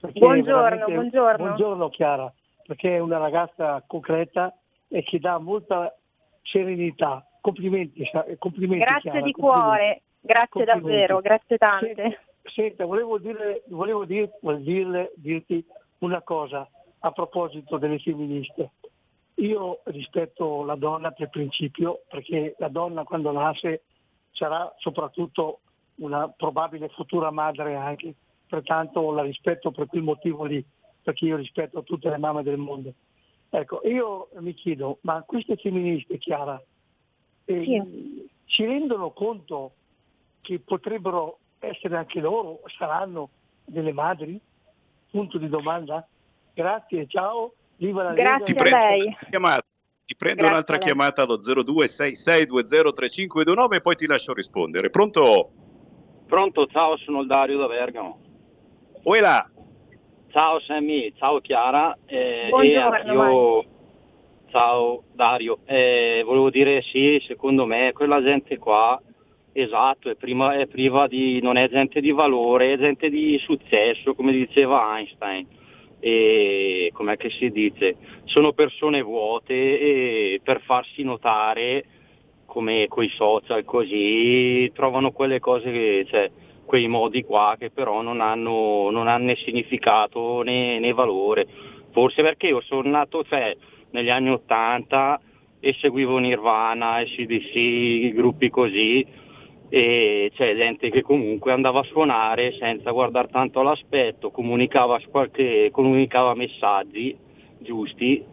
[0.00, 1.44] perché Buongiorno, buongiorno.
[1.44, 2.32] Buongiorno Chiara,
[2.66, 4.54] perché è una ragazza concreta
[4.88, 5.94] e che dà molta
[6.42, 7.24] serenità.
[7.40, 9.66] Complimenti, sa- complimenti Grazie Chiara, di complimenti.
[9.68, 12.20] cuore, grazie davvero, grazie tante.
[12.42, 15.64] Senta, volevo, dire, volevo dir- volevo dirle, dirti
[15.98, 16.68] una cosa
[17.00, 18.70] a proposito delle femministe.
[19.36, 23.82] Io rispetto la donna per principio, perché la donna quando nasce
[24.32, 25.60] sarà soprattutto
[25.96, 28.14] una probabile futura madre anche,
[28.46, 30.64] pertanto la rispetto per quel motivo lì,
[31.02, 32.92] perché io rispetto tutte le mamme del mondo.
[33.48, 36.60] Ecco, io mi chiedo, ma queste femministe, Chiara,
[37.44, 37.82] eh,
[38.46, 39.72] si rendono conto
[40.40, 43.30] che potrebbero essere anche loro, saranno
[43.64, 44.40] delle madri?
[45.10, 46.06] Punto di domanda.
[46.52, 48.40] Grazie, ciao, viva la Lega.
[48.40, 49.64] Ti prendo un'altra chiamata.
[50.06, 50.86] Ti prendo Grazie un'altra a lei.
[50.86, 54.90] chiamata allo 0266203529 e poi ti lascio rispondere.
[54.90, 55.50] Pronto?
[56.26, 58.18] Pronto, ciao, sono il Dario da Bergamo.
[59.04, 59.48] Là.
[60.32, 61.96] Ciao Sammy, ciao Chiara.
[62.04, 63.64] eh, Buongiorno, e anch'io,
[64.50, 65.60] ciao Dario.
[65.66, 69.00] Eh, volevo dire sì, secondo me quella gente qua,
[69.52, 74.16] esatto, è, prima- è priva di, non è gente di valore, è gente di successo,
[74.16, 75.46] come diceva Einstein.
[76.00, 77.96] E com'è che si dice?
[78.24, 81.84] Sono persone vuote e per farsi notare
[82.56, 86.30] come coi social così trovano quelle cose che, cioè,
[86.64, 91.46] quei modi qua che però non hanno, non hanno né significato né, né valore.
[91.90, 93.54] Forse perché io sono nato cioè,
[93.90, 95.20] negli anni Ottanta
[95.60, 99.06] e seguivo Nirvana, SDC, gruppi così
[99.68, 106.34] e c'è gente che comunque andava a suonare senza guardare tanto all'aspetto, comunicava, qualche, comunicava
[106.34, 107.14] messaggi
[107.58, 108.24] giusti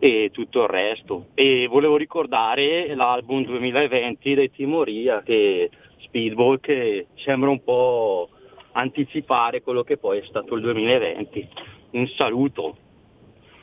[0.00, 1.26] e tutto il resto.
[1.34, 8.30] E volevo ricordare l'album 2020 dei Timoria, che Speedball, che sembra un po'
[8.72, 11.48] anticipare quello che poi è stato il 2020.
[11.90, 12.76] Un saluto.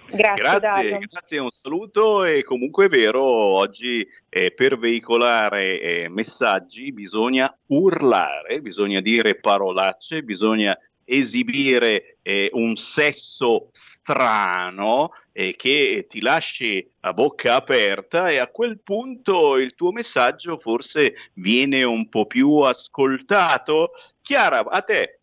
[0.10, 1.00] Grazie, Dario.
[1.00, 8.62] grazie, un saluto e comunque è vero, oggi eh, per veicolare eh, messaggi bisogna urlare,
[8.62, 17.56] bisogna dire parolacce, bisogna esibire eh, un sesso strano eh, che ti lasci a bocca
[17.56, 23.92] aperta e a quel punto il tuo messaggio forse viene un po' più ascoltato.
[24.22, 25.20] Chiara, a te.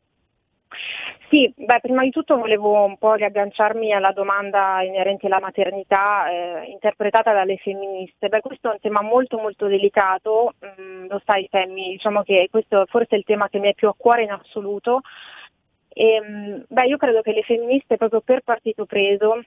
[1.28, 6.70] Sì, beh, prima di tutto volevo un po' riagganciarmi alla domanda inerente alla maternità eh,
[6.70, 8.28] interpretata dalle femministe.
[8.28, 12.86] Beh, questo è un tema molto molto delicato, mm, lo sai Femmi, diciamo che questo
[12.88, 15.00] forse è il tema che mi è più a cuore in assoluto.
[15.94, 19.40] E, mm, beh, io credo che le femministe proprio per partito preso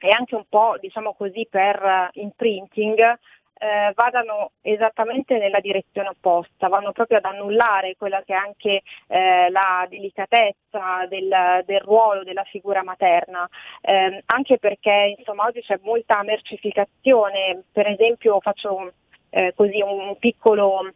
[0.00, 3.18] e anche un po' diciamo così per uh, imprinting
[3.62, 9.50] eh, vadano esattamente nella direzione opposta, vanno proprio ad annullare quella che è anche eh,
[9.50, 13.48] la delicatezza del, del, ruolo della figura materna,
[13.80, 18.94] eh, anche perché insomma, oggi c'è molta mercificazione, per esempio faccio
[19.30, 20.92] eh, così un piccolo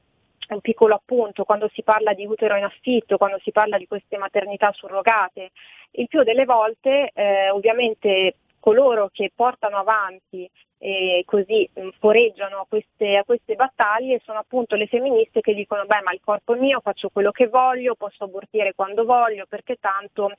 [0.55, 4.17] un piccolo appunto, quando si parla di utero in affitto, quando si parla di queste
[4.19, 5.51] maternità surrogate,
[5.93, 12.67] il più delle volte eh, ovviamente coloro che portano avanti e così mh, foreggiano a
[12.69, 16.59] queste, a queste, battaglie sono appunto le femministe che dicono beh ma il corpo è
[16.59, 20.33] mio, faccio quello che voglio, posso abortire quando voglio perché tanto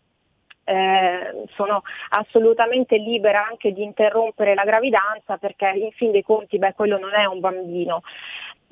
[0.68, 6.74] eh, sono assolutamente libera anche di interrompere la gravidanza perché in fin dei conti beh,
[6.74, 8.02] quello non è un bambino.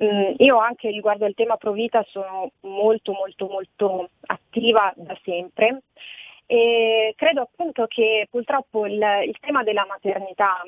[0.03, 5.83] Mm, io anche riguardo al tema Provita sono molto molto molto attiva da sempre
[6.45, 10.61] e credo appunto che purtroppo il, il tema della maternità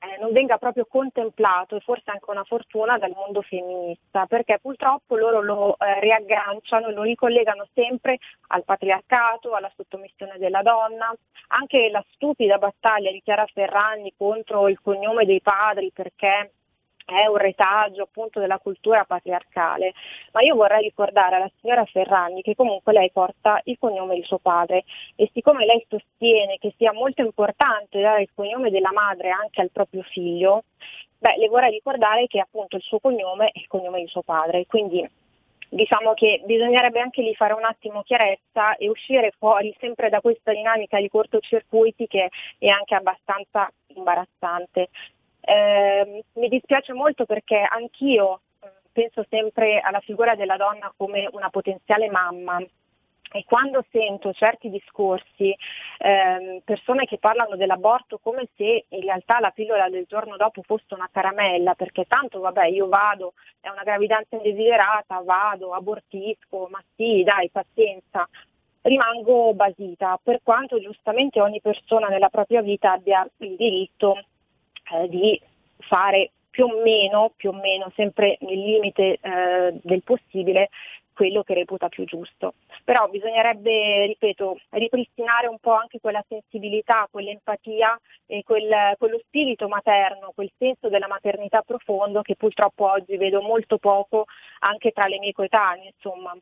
[0.00, 5.16] eh, non venga proprio contemplato e forse anche una fortuna dal mondo femminista, perché purtroppo
[5.16, 8.18] loro lo eh, riagganciano, lo ricollegano sempre
[8.48, 11.12] al patriarcato, alla sottomissione della donna,
[11.48, 16.52] anche la stupida battaglia di Chiara Ferragni contro il cognome dei padri perché
[17.14, 19.94] è un retaggio appunto della cultura patriarcale,
[20.32, 24.38] ma io vorrei ricordare alla signora Ferragni che comunque lei porta il cognome di suo
[24.38, 24.84] padre
[25.16, 29.70] e siccome lei sostiene che sia molto importante dare il cognome della madre anche al
[29.70, 30.64] proprio figlio,
[31.18, 34.66] beh, le vorrei ricordare che appunto il suo cognome è il cognome di suo padre,
[34.66, 35.08] quindi
[35.70, 40.52] diciamo che bisognerebbe anche lì fare un attimo chiarezza e uscire fuori sempre da questa
[40.52, 42.28] dinamica di cortocircuiti che
[42.58, 44.88] è anche abbastanza imbarazzante.
[45.48, 51.48] Eh, mi dispiace molto perché anch'io eh, penso sempre alla figura della donna come una
[51.48, 52.58] potenziale mamma.
[53.30, 55.54] E quando sento certi discorsi,
[55.98, 60.92] ehm, persone che parlano dell'aborto come se in realtà la pillola del giorno dopo fosse
[60.94, 67.22] una caramella, perché tanto vabbè io vado, è una gravidanza indesiderata, vado, abortisco, ma sì,
[67.22, 68.28] dai, pazienza,
[68.82, 74.24] rimango basita, per quanto giustamente ogni persona nella propria vita abbia il diritto
[74.92, 75.40] eh, di
[75.78, 80.70] fare più o meno, più o meno sempre nel limite eh, del possibile
[81.18, 82.54] quello che reputa più giusto.
[82.84, 90.30] Però bisognerebbe, ripeto, ripristinare un po' anche quella sensibilità, quell'empatia e quel, quello spirito materno,
[90.32, 94.26] quel senso della maternità profondo che purtroppo oggi vedo molto poco
[94.60, 96.36] anche tra le mie coetanee, insomma.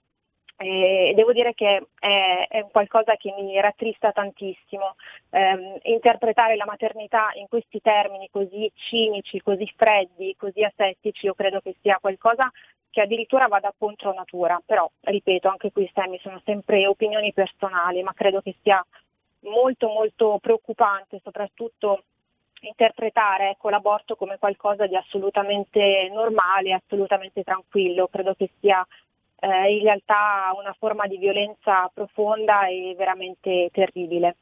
[0.59, 4.97] E devo dire che è, è qualcosa che mi rattrista tantissimo.
[5.31, 11.61] Eh, interpretare la maternità in questi termini così cinici, così freddi, così asettici, io credo
[11.61, 12.51] che sia qualcosa
[12.91, 14.61] che addirittura vada contro natura.
[14.65, 18.83] Però, ripeto, anche qui Sammy sono sempre opinioni personali, ma credo che sia
[19.41, 22.05] molto molto preoccupante, soprattutto
[22.61, 28.09] interpretare ecco, l'aborto come qualcosa di assolutamente normale, assolutamente tranquillo.
[28.09, 28.85] Credo che sia
[29.39, 34.37] eh, in realtà una forma di violenza profonda e veramente terribile.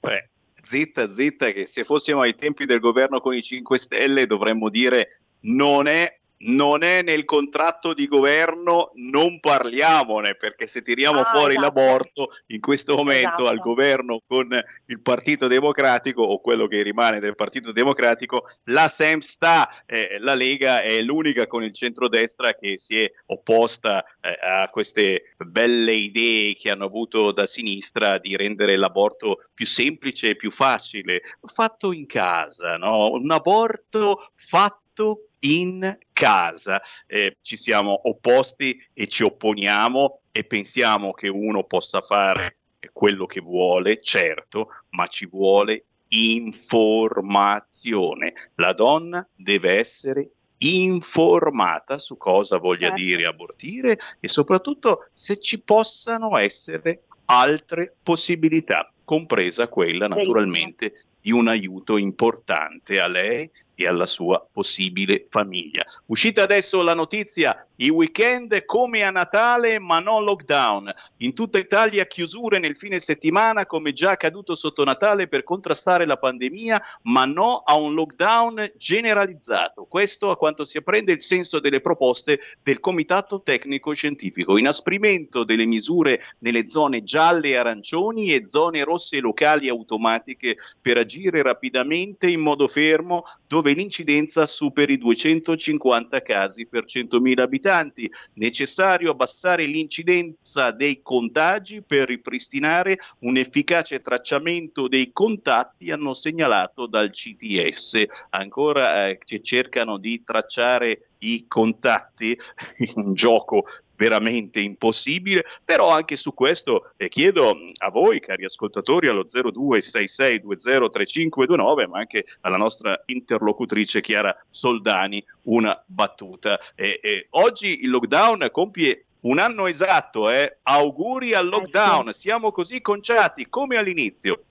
[0.00, 0.28] Beh,
[0.62, 5.20] zitta, zitta, che se fossimo ai tempi del governo con i 5 Stelle dovremmo dire
[5.42, 11.54] non è non è nel contratto di governo, non parliamone, perché se tiriamo ah, fuori
[11.54, 11.66] esatto.
[11.66, 13.46] l'aborto in questo momento esatto.
[13.48, 14.48] al governo con
[14.86, 20.34] il Partito Democratico o quello che rimane del Partito Democratico, la SEM sta, eh, la
[20.34, 26.54] Lega è l'unica con il centrodestra che si è opposta eh, a queste belle idee
[26.54, 32.06] che hanno avuto da sinistra di rendere l'aborto più semplice e più facile, fatto in
[32.06, 33.10] casa, no?
[33.10, 36.80] un aborto fatto fatto in casa.
[37.06, 42.56] Eh, ci siamo opposti e ci opponiamo e pensiamo che uno possa fare
[42.92, 48.50] quello che vuole, certo, ma ci vuole informazione.
[48.56, 53.02] La donna deve essere informata su cosa voglia Certo.
[53.02, 61.48] dire abortire e soprattutto se ci possano essere altre possibilità, compresa quella naturalmente di un
[61.48, 65.84] aiuto importante a lei e alla sua possibile famiglia.
[66.06, 70.92] Uscita adesso la notizia, i weekend come a Natale ma non lockdown.
[71.18, 76.16] In tutta Italia chiusure nel fine settimana come già accaduto sotto Natale per contrastare la
[76.16, 79.84] pandemia, ma no a un lockdown generalizzato.
[79.84, 84.58] Questo a quanto si apprende il senso delle proposte del Comitato Tecnico Scientifico.
[84.58, 91.42] Inasprimento delle misure nelle zone gialle e arancioni e zone rosse locali automatiche per agire
[91.42, 98.10] rapidamente in modo fermo dove l'incidenza superi i 250 casi per 100.000 abitanti.
[98.34, 107.10] Necessario abbassare l'incidenza dei contagi per ripristinare un efficace tracciamento dei contatti, hanno segnalato dal
[107.10, 108.04] CTS.
[108.30, 112.38] Ancora eh, cercano di tracciare i contatti,
[112.94, 113.64] un gioco
[114.02, 121.98] veramente impossibile, però anche su questo eh, chiedo a voi cari ascoltatori allo 0266203529 ma
[121.98, 126.58] anche alla nostra interlocutrice Chiara Soldani una battuta.
[126.74, 130.56] Eh, eh, oggi il lockdown compie un anno esatto, eh.
[130.64, 134.46] auguri al lockdown, siamo così conciati come all'inizio.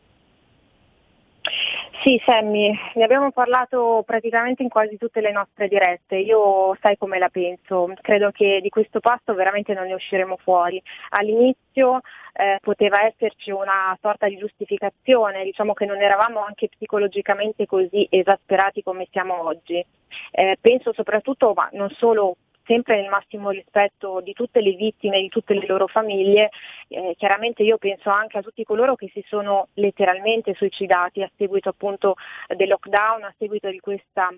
[2.03, 6.17] Sì, Sammy, ne abbiamo parlato praticamente in quasi tutte le nostre dirette.
[6.17, 10.81] Io sai come la penso, credo che di questo passo veramente non ne usciremo fuori.
[11.09, 11.99] All'inizio
[12.33, 18.81] eh, poteva esserci una sorta di giustificazione, diciamo che non eravamo anche psicologicamente così esasperati
[18.81, 19.85] come siamo oggi.
[20.31, 22.35] Eh, penso soprattutto, ma non solo
[22.65, 26.49] sempre nel massimo rispetto di tutte le vittime, di tutte le loro famiglie,
[26.87, 31.69] eh, chiaramente io penso anche a tutti coloro che si sono letteralmente suicidati a seguito
[31.69, 32.15] appunto
[32.47, 34.33] del lockdown, a seguito di questa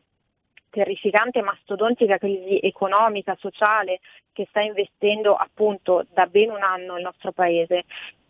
[0.69, 3.99] terrificante e mastodontica crisi economica, sociale
[4.32, 7.84] che sta investendo appunto da ben un anno il nostro paese.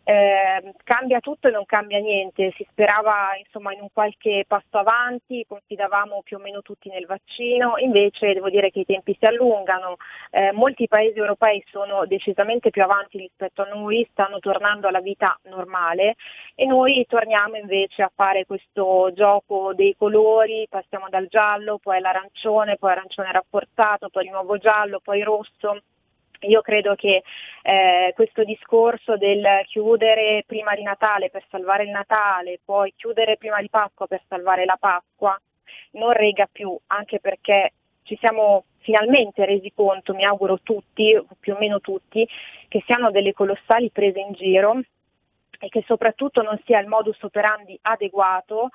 [0.06, 5.46] Eh, cambia tutto e non cambia niente, si sperava insomma in un qualche passo avanti,
[5.48, 9.96] confidavamo più o meno tutti nel vaccino, invece devo dire che i tempi si allungano,
[10.32, 15.40] eh, molti paesi europei sono decisamente più avanti rispetto a noi, stanno tornando alla vita
[15.44, 16.16] normale.
[16.56, 22.76] E noi torniamo invece a fare questo gioco dei colori, passiamo dal giallo, poi all'arancione,
[22.78, 25.82] poi arancione rafforzato, poi di nuovo giallo, poi rosso.
[26.44, 27.24] Io credo che
[27.62, 33.62] eh, questo discorso del chiudere prima di Natale per salvare il Natale, poi chiudere prima
[33.62, 35.40] di Pasqua per salvare la Pasqua,
[35.92, 37.74] non rega più, anche perché
[38.04, 42.28] ci siamo finalmente resi conto, mi auguro tutti, più o meno tutti,
[42.68, 44.82] che siano delle colossali prese in giro
[45.60, 48.70] e che soprattutto non sia il modus operandi adeguato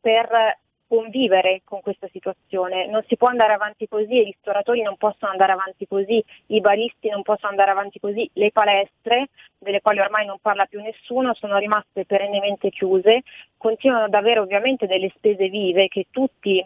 [0.00, 0.58] per
[0.94, 2.86] convivere con questa situazione.
[2.86, 7.08] Non si può andare avanti così, i ristoratori non possono andare avanti così, i baristi
[7.08, 9.28] non possono andare avanti così, le palestre,
[9.58, 13.22] delle quali ormai non parla più nessuno, sono rimaste perennemente chiuse,
[13.56, 16.64] continuano ad avere ovviamente delle spese vive che tutti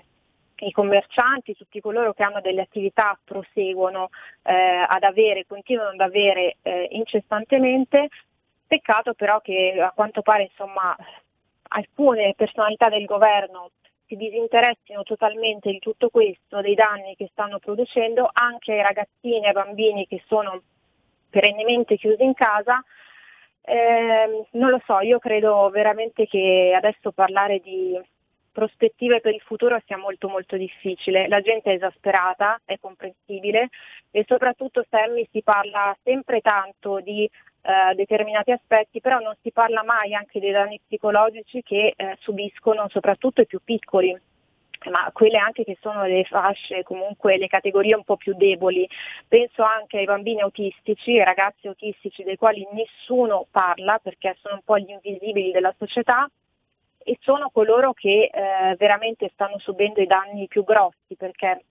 [0.60, 4.10] i commercianti, tutti coloro che hanno delle attività proseguono
[4.42, 8.08] eh, ad avere, continuano ad avere eh, incessantemente.
[8.66, 10.94] Peccato però che a quanto pare insomma,
[11.68, 13.70] alcune personalità del governo
[14.08, 19.48] si disinteressino totalmente di tutto questo, dei danni che stanno producendo anche ai ragazzini e
[19.48, 20.62] ai bambini che sono
[21.28, 22.82] perennemente chiusi in casa.
[23.60, 28.00] Eh, non lo so, io credo veramente che adesso parlare di
[28.58, 31.28] prospettive per il futuro sia molto molto difficile.
[31.28, 33.68] La gente è esasperata, è comprensibile
[34.10, 39.84] e soprattutto Sammy si parla sempre tanto di eh, determinati aspetti, però non si parla
[39.84, 44.18] mai anche dei danni psicologici che eh, subiscono soprattutto i più piccoli
[44.90, 48.88] ma quelle anche che sono le fasce, comunque le categorie un po' più deboli.
[49.26, 54.62] Penso anche ai bambini autistici, ai ragazzi autistici dei quali nessuno parla perché sono un
[54.64, 56.28] po' gli invisibili della società
[57.08, 61.64] e sono coloro che eh, veramente stanno subendo i danni più grossi perché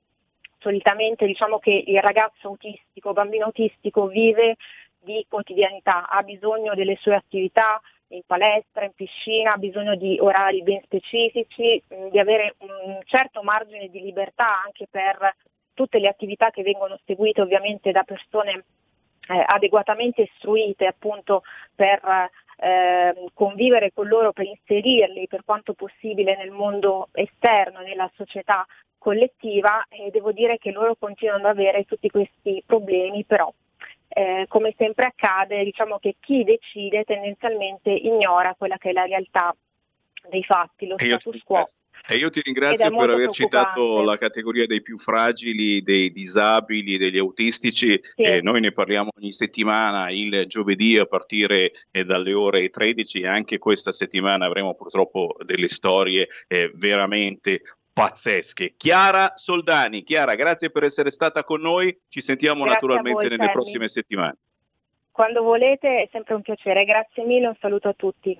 [0.57, 4.55] solitamente diciamo che il ragazzo autistico, bambino autistico vive
[4.99, 7.79] di quotidianità, ha bisogno delle sue attività
[8.09, 13.43] in palestra, in piscina, ha bisogno di orari ben specifici, mh, di avere un certo
[13.43, 15.35] margine di libertà anche per
[15.75, 18.63] tutte le attività che vengono seguite ovviamente da persone
[19.29, 21.43] eh, adeguatamente istruite appunto
[21.75, 22.01] per
[22.59, 28.65] eh, convivere con loro, per inserirli per quanto possibile nel mondo esterno, nella società
[28.97, 33.51] collettiva e devo dire che loro continuano ad avere tutti questi problemi, però
[34.09, 39.55] eh, come sempre accade, diciamo che chi decide tendenzialmente ignora quella che è la realtà
[40.29, 41.63] dei fatti, lo E status quo.
[42.07, 47.17] e io ti ringrazio per aver citato la categoria dei più fragili, dei disabili, degli
[47.17, 47.99] autistici.
[48.15, 53.27] Eh, noi ne parliamo ogni settimana, il giovedì a partire eh, dalle ore 13 e
[53.27, 57.61] anche questa settimana avremo purtroppo delle storie eh, veramente
[57.93, 58.75] pazzesche.
[58.77, 61.97] Chiara Soldani, Chiara, grazie per essere stata con noi.
[62.07, 63.51] Ci sentiamo Grazie naturalmente voi, nelle Sammy.
[63.53, 64.37] prossime settimane.
[65.11, 68.39] Quando volete è sempre un piacere, grazie mille, un saluto a tutti.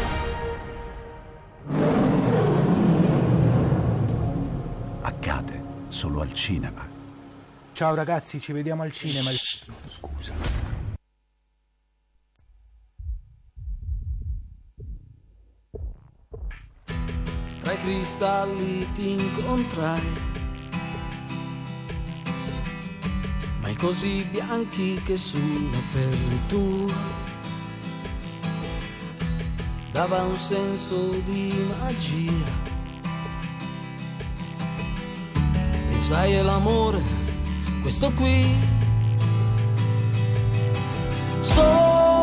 [5.01, 6.87] Accade solo al cinema.
[7.73, 9.29] Ciao ragazzi, ci vediamo al cinema.
[9.85, 10.33] Scusa.
[17.59, 20.01] Tra i cristalli ti incontrai,
[23.61, 27.30] mai così bianchi che sulla pelle tua
[29.91, 32.69] dava un senso di magia.
[35.89, 37.01] Pensai è l'amore,
[37.81, 38.45] questo qui.
[41.41, 42.20] Solo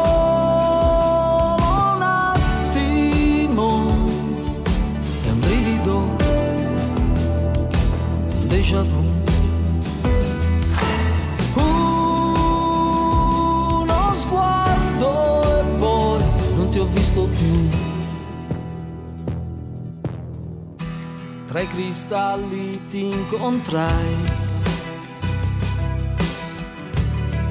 [22.09, 24.15] I cristalli ti incontrai.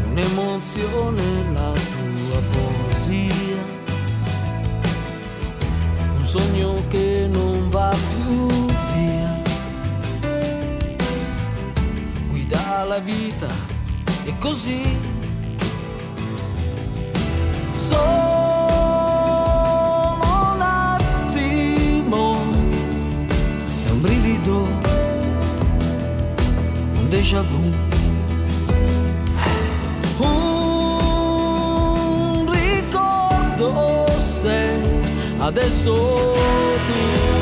[0.10, 1.22] Un'emozione,
[1.54, 3.64] la tua poesia.
[6.16, 8.48] Un sogno che non va più
[8.96, 9.42] via.
[12.30, 13.50] Guida la vita
[14.26, 15.07] e così.
[27.28, 27.74] Déjà vu.
[30.22, 33.74] Un ricordo
[34.18, 34.60] se
[35.42, 35.98] adesso
[36.88, 37.37] tu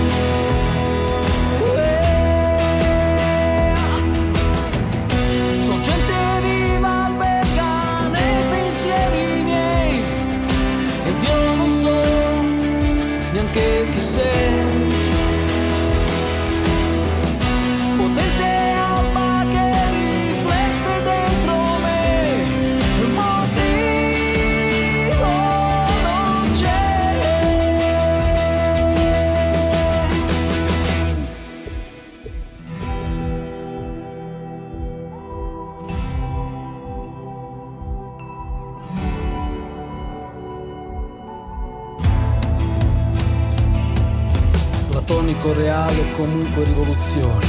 [45.46, 47.46] unico reale e comunque rivoluzione.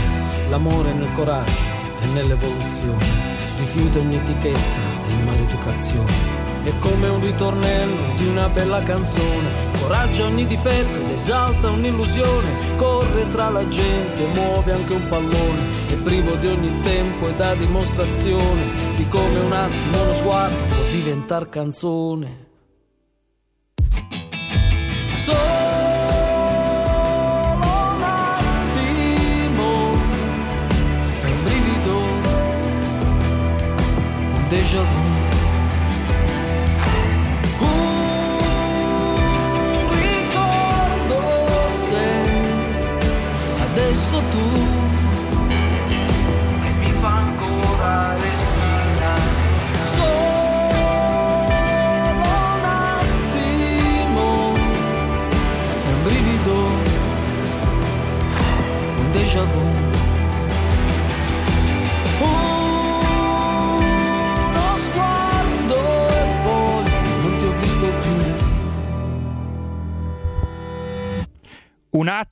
[0.48, 1.60] L'amore nel coraggio
[2.00, 3.04] e nell'evoluzione.
[3.58, 6.34] Rifiuta ogni etichetta e maleducazione.
[6.64, 9.48] È come un ritornello di una bella canzone.
[9.80, 12.76] Coraggia ogni difetto ed esalta un'illusione.
[12.76, 15.68] Corre tra la gente, muove anche un pallone.
[15.88, 20.84] È privo di ogni tempo e dà dimostrazione di come un attimo uno sguardo può
[20.90, 22.44] diventare canzone.
[25.16, 25.65] Solo
[34.58, 35.06] déjà vu.
[37.60, 37.76] Un
[40.02, 41.18] ricordo
[41.82, 42.06] se
[43.64, 44.75] adesso tu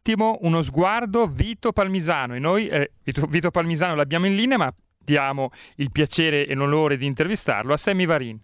[0.05, 2.35] attimo, uno sguardo, Vito Palmisano.
[2.35, 6.99] E noi, eh, Vito, Vito Palmisano, l'abbiamo in linea, ma diamo il piacere e l'onore
[6.99, 8.39] di intervistarlo a Sammy Varin.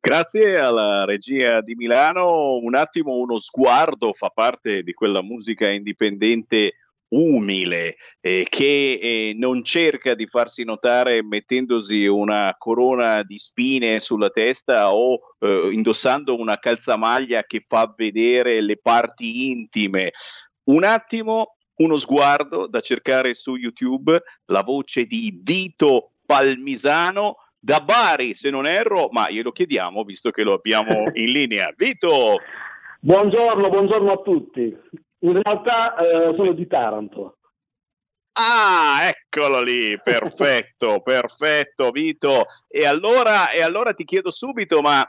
[0.00, 6.72] Grazie alla regia di Milano, un attimo uno sguardo fa parte di quella musica indipendente
[7.08, 14.30] umile eh, che eh, non cerca di farsi notare mettendosi una corona di spine sulla
[14.30, 20.12] testa o eh, indossando una calzamaglia che fa vedere le parti intime.
[20.66, 28.34] Un attimo, uno sguardo da cercare su YouTube, la voce di Vito Palmisano da Bari,
[28.34, 31.72] se non erro, ma glielo chiediamo visto che lo abbiamo in linea.
[31.76, 32.38] Vito!
[32.98, 34.76] Buongiorno, buongiorno a tutti.
[35.20, 37.38] In realtà eh, sono di Taranto.
[38.32, 42.46] Ah, eccolo lì, perfetto, perfetto, Vito.
[42.66, 45.06] E allora, e allora ti chiedo subito, ma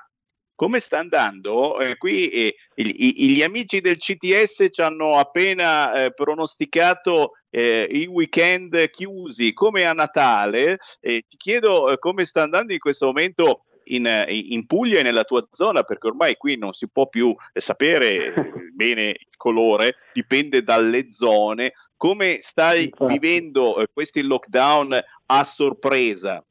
[0.57, 1.79] come sta andando?
[1.79, 7.87] Eh, qui eh, i- i- gli amici del CTS ci hanno appena eh, pronosticato eh,
[7.89, 10.79] i weekend chiusi come a Natale.
[10.99, 15.23] Ti chiedo eh, come sta andando in questo momento in, eh, in Puglia e nella
[15.25, 18.33] tua zona, perché ormai qui non si può più sapere
[18.73, 21.73] bene il colore, dipende dalle zone.
[21.95, 26.43] Come stai vivendo questi lockdown a sorpresa?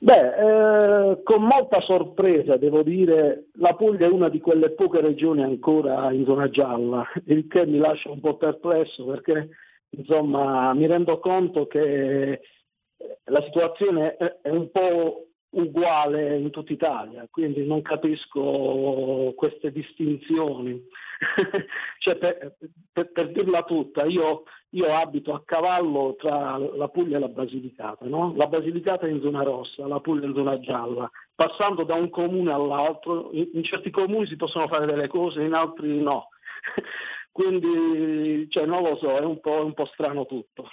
[0.00, 5.42] Beh, eh, con molta sorpresa devo dire, la Puglia è una di quelle poche regioni
[5.42, 9.48] ancora in zona gialla, il che mi lascia un po' perplesso perché
[9.90, 12.40] insomma mi rendo conto che eh,
[13.24, 20.82] la situazione è, è un po' uguale in tutta Italia, quindi non capisco queste distinzioni.
[21.98, 22.56] cioè, per,
[22.92, 28.04] per- per dirla tutta, io, io abito a cavallo tra la Puglia e la Basilicata,
[28.06, 28.34] no?
[28.36, 32.10] la Basilicata è in zona rossa, la Puglia è in zona gialla, passando da un
[32.10, 36.28] comune all'altro, in, in certi comuni si possono fare delle cose, in altri no.
[37.32, 40.68] Quindi, cioè, non lo so, è un po', un po' strano tutto.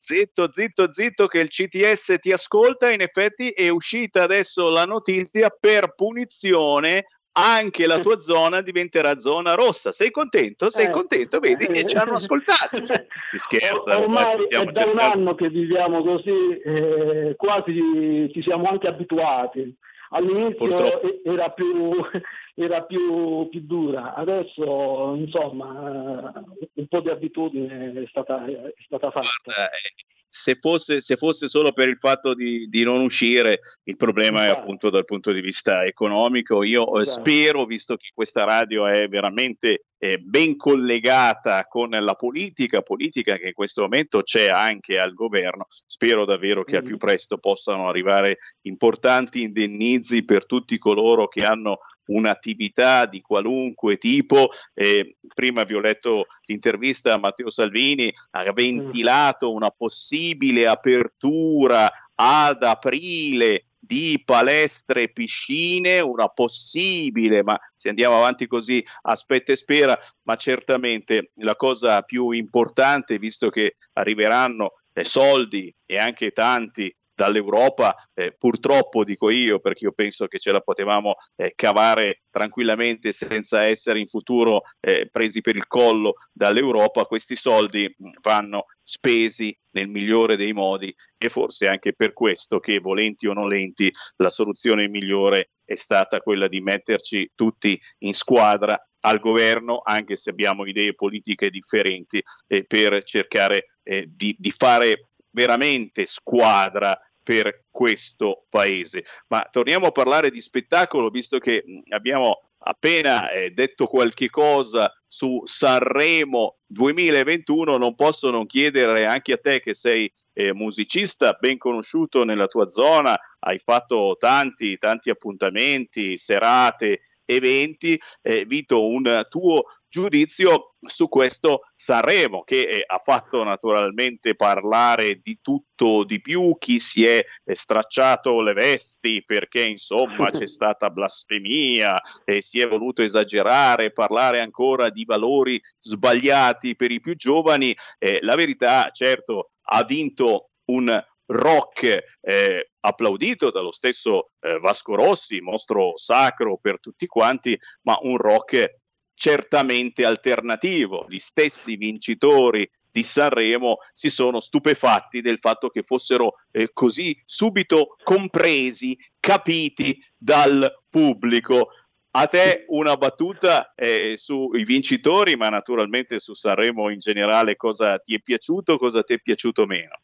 [0.00, 2.90] Zitto, zitto, zitto, che il CTS ti ascolta.
[2.90, 7.06] In effetti è uscita adesso la notizia per punizione.
[7.32, 9.92] Anche la tua zona diventerà zona rossa.
[9.92, 10.70] Sei contento?
[10.70, 10.90] Sei Eh.
[10.90, 11.38] contento?
[11.38, 12.84] Vedi che ci hanno ascoltato.
[13.26, 18.88] Si scherza, Ormai è da un anno che viviamo così, eh, quasi ci siamo anche
[18.88, 19.72] abituati.
[20.10, 21.24] All'inizio Purtroppo.
[21.24, 21.92] era, più,
[22.54, 29.10] era più, più dura, adesso insomma eh, un po' di abitudine è stata, è stata
[29.10, 29.28] fatta.
[29.44, 29.94] Guarda, eh,
[30.30, 34.48] se fosse, se fosse solo per il fatto di, di non uscire, il problema è
[34.48, 34.60] Infatti.
[34.60, 36.62] appunto dal punto di vista economico.
[36.62, 37.20] Io eh, Esatto.
[37.20, 43.48] spero, visto che questa radio è veramente eh, ben collegata con la politica, politica che
[43.48, 48.38] in questo momento c'è anche al governo, spero davvero che al più presto possano arrivare
[48.62, 54.50] importanti indennizi per tutti coloro che hanno un'attività di qualunque tipo.
[54.72, 62.62] Eh, prima vi ho letto l'intervista a Matteo Salvini, ha ventilato una possibile apertura ad
[62.62, 69.98] aprile di palestre e piscine, una possibile, ma se andiamo avanti così aspetta e spera,
[70.22, 74.74] ma certamente la cosa più importante, visto che arriveranno
[75.04, 80.60] soldi e anche tanti dall'Europa, eh, purtroppo dico io, perché io penso che ce la
[80.60, 87.34] potevamo eh, cavare tranquillamente senza essere in futuro eh, presi per il collo dall'Europa, questi
[87.34, 93.26] soldi mh, vanno spesi nel migliore dei modi e forse anche per questo che volenti
[93.26, 99.80] o nolenti la soluzione migliore è stata quella di metterci tutti in squadra al governo,
[99.82, 106.98] anche se abbiamo idee politiche differenti, eh, per cercare eh, di, di fare veramente squadra
[107.28, 109.04] per questo paese.
[109.26, 115.42] Ma torniamo a parlare di spettacolo, visto che abbiamo appena eh, detto qualche cosa su
[115.44, 122.24] Sanremo 2021, non posso non chiedere anche a te che sei eh, musicista ben conosciuto
[122.24, 130.74] nella tua zona, hai fatto tanti, tanti appuntamenti, serate, eventi, eh, Vito, un tuo giudizio
[130.86, 137.04] su questo Sanremo che eh, ha fatto naturalmente parlare di tutto di più, chi si
[137.04, 143.92] è eh, stracciato le vesti perché insomma c'è stata blasfemia e si è voluto esagerare,
[143.92, 150.50] parlare ancora di valori sbagliati per i più giovani, eh, la verità certo ha vinto
[150.66, 157.98] un rock eh, applaudito dallo stesso eh, Vasco Rossi, mostro sacro per tutti quanti, ma
[158.02, 158.80] un rock
[159.18, 161.04] certamente alternativo.
[161.08, 167.96] Gli stessi vincitori di Sanremo si sono stupefatti del fatto che fossero eh, così subito
[168.04, 171.70] compresi, capiti dal pubblico.
[172.12, 178.14] A te una battuta eh, sui vincitori, ma naturalmente su Sanremo in generale, cosa ti
[178.14, 180.00] è piaciuto, cosa ti è piaciuto meno?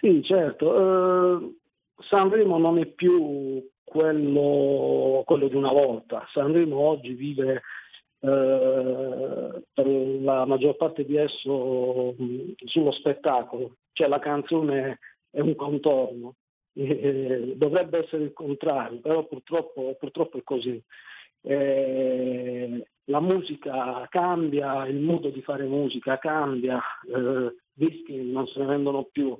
[0.00, 0.70] Sì, certo.
[0.70, 1.56] Uh,
[2.08, 6.26] Sanremo non è più quello, quello, di una volta.
[6.32, 7.62] Sanremo oggi vive
[8.24, 12.14] uh, per la maggior parte di esso
[12.64, 14.98] sullo spettacolo, cioè la canzone
[15.30, 16.34] è un contorno.
[16.76, 20.82] Eh, dovrebbe essere il contrario, però purtroppo, purtroppo è così.
[21.42, 26.80] Eh, la musica cambia, il modo di fare musica cambia,
[27.14, 29.38] eh, dischi non se ne vendono più,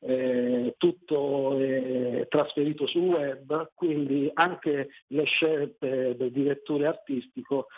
[0.00, 7.68] eh, tutto è trasferito sul web, quindi anche le scelte del direttore artistico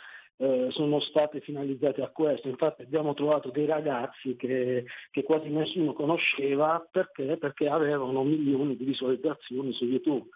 [0.40, 2.48] eh, sono state finalizzate a questo.
[2.48, 7.36] Infatti abbiamo trovato dei ragazzi che, che quasi nessuno conosceva perché?
[7.36, 10.28] perché avevano milioni di visualizzazioni su YouTube.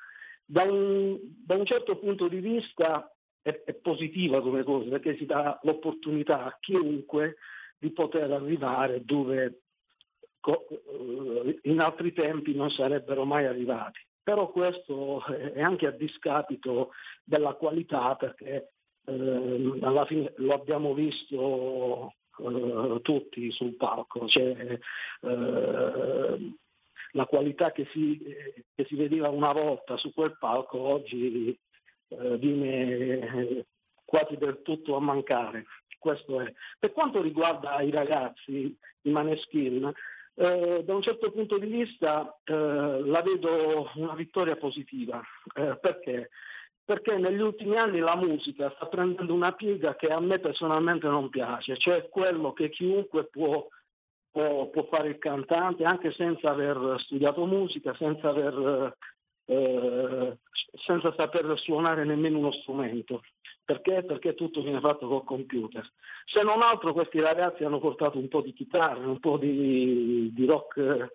[0.45, 5.25] Da un, da un certo punto di vista è, è positiva come cosa perché si
[5.25, 7.37] dà l'opportunità a chiunque
[7.79, 9.61] di poter arrivare dove
[10.45, 14.01] eh, in altri tempi non sarebbero mai arrivati.
[14.21, 16.91] Però questo è anche a discapito
[17.25, 18.73] della qualità perché
[19.05, 24.79] eh, alla fine lo abbiamo visto eh, tutti sul palco, cioè,
[25.21, 26.53] eh,
[27.15, 28.21] la qualità che si,
[28.75, 31.59] che si, vedeva una volta su quel palco oggi
[32.09, 33.67] eh, viene
[34.05, 35.67] quasi del tutto a mancare.
[35.99, 36.53] Questo è.
[36.79, 39.93] Per quanto riguarda i ragazzi, i maneskin,
[40.35, 45.23] eh, da un certo punto di vista eh, la vedo una vittoria positiva.
[45.55, 46.31] Eh, perché?
[46.85, 51.29] Perché negli ultimi anni la musica sta prendendo una piega che a me personalmente non
[51.29, 53.67] piace, cioè quello che chiunque può,
[54.31, 58.97] può, può fare il cantante anche senza aver studiato musica, senza aver
[59.45, 60.39] eh,
[60.85, 63.23] senza saper suonare nemmeno uno strumento.
[63.65, 64.03] Perché?
[64.03, 65.89] Perché tutto viene fatto col computer.
[66.25, 70.47] Se non altro questi ragazzi hanno portato un po' di chitarra, un po' di, di
[70.47, 71.11] rock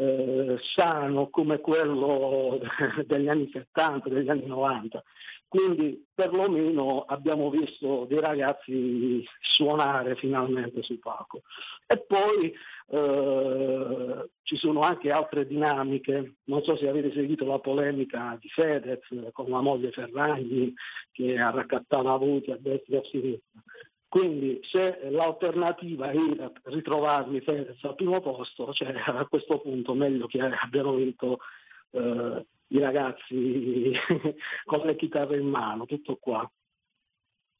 [0.00, 2.60] eh, sano come quello
[3.04, 5.02] degli anni 70, degli anni 90.
[5.48, 11.42] Quindi perlomeno abbiamo visto dei ragazzi suonare finalmente sul palco.
[11.86, 12.54] E poi
[12.90, 19.00] eh, ci sono anche altre dinamiche, non so se avete seguito la polemica di Fedez
[19.32, 20.72] con la moglie Ferragni
[21.10, 23.62] che ha raccattato avuti a destra e a sinistra.
[24.08, 30.40] Quindi se l'alternativa era ritrovarmi Fedez al primo posto, cioè a questo punto meglio che
[30.40, 31.38] abbiano vinto
[31.90, 33.92] eh, i ragazzi
[34.64, 36.50] con le chitarre in mano, tutto qua.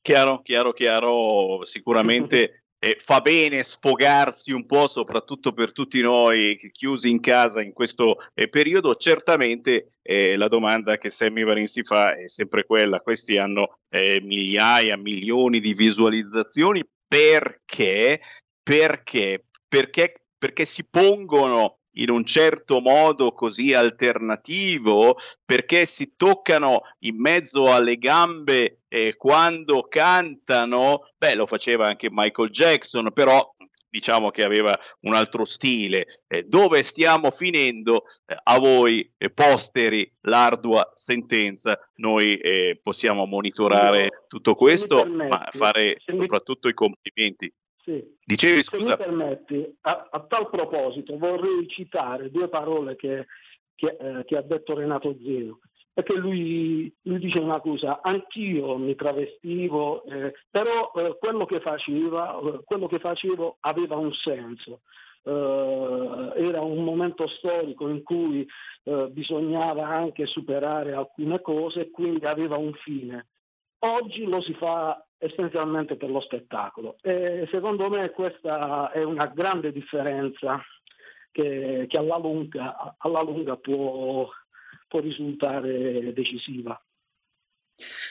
[0.00, 7.10] Chiaro, chiaro, chiaro, sicuramente eh, fa bene sfogarsi un po', soprattutto per tutti noi chiusi
[7.10, 8.94] in casa in questo eh, periodo.
[8.94, 14.20] Certamente eh, la domanda che Sammy Varin si fa è sempre quella: questi hanno eh,
[14.22, 18.20] migliaia, milioni di visualizzazioni perché?
[18.62, 19.44] Perché?
[19.66, 27.70] Perché, perché si pongono in un certo modo così alternativo perché si toccano in mezzo
[27.72, 33.54] alle gambe eh, quando cantano, beh lo faceva anche Michael Jackson, però
[33.90, 36.22] diciamo che aveva un altro stile.
[36.26, 38.04] Eh, dove stiamo finendo?
[38.26, 41.78] Eh, a voi eh, posteri l'ardua sentenza.
[41.96, 47.52] Noi eh, possiamo monitorare tutto questo, ma fare soprattutto i complimenti
[47.88, 48.16] sì.
[48.22, 53.26] Dicevi, Se mi permetti, a, a, tal proposito vorrei citare due parole che,
[53.74, 55.60] che, eh, che ha detto Renato Zeno.
[55.94, 62.38] perché lui, lui dice una cosa, anch'io mi travestivo, eh, però eh, quello, che faceva,
[62.38, 64.80] eh, quello che facevo aveva un senso.
[65.20, 68.46] Uh, era un momento storico in cui
[68.84, 73.26] uh, bisognava anche superare alcune cose e quindi aveva un fine.
[73.80, 79.72] Oggi lo si fa essenzialmente per lo spettacolo e secondo me questa è una grande
[79.72, 80.62] differenza
[81.32, 84.28] che, che alla, lunga, alla lunga può,
[84.86, 86.80] può risultare decisiva.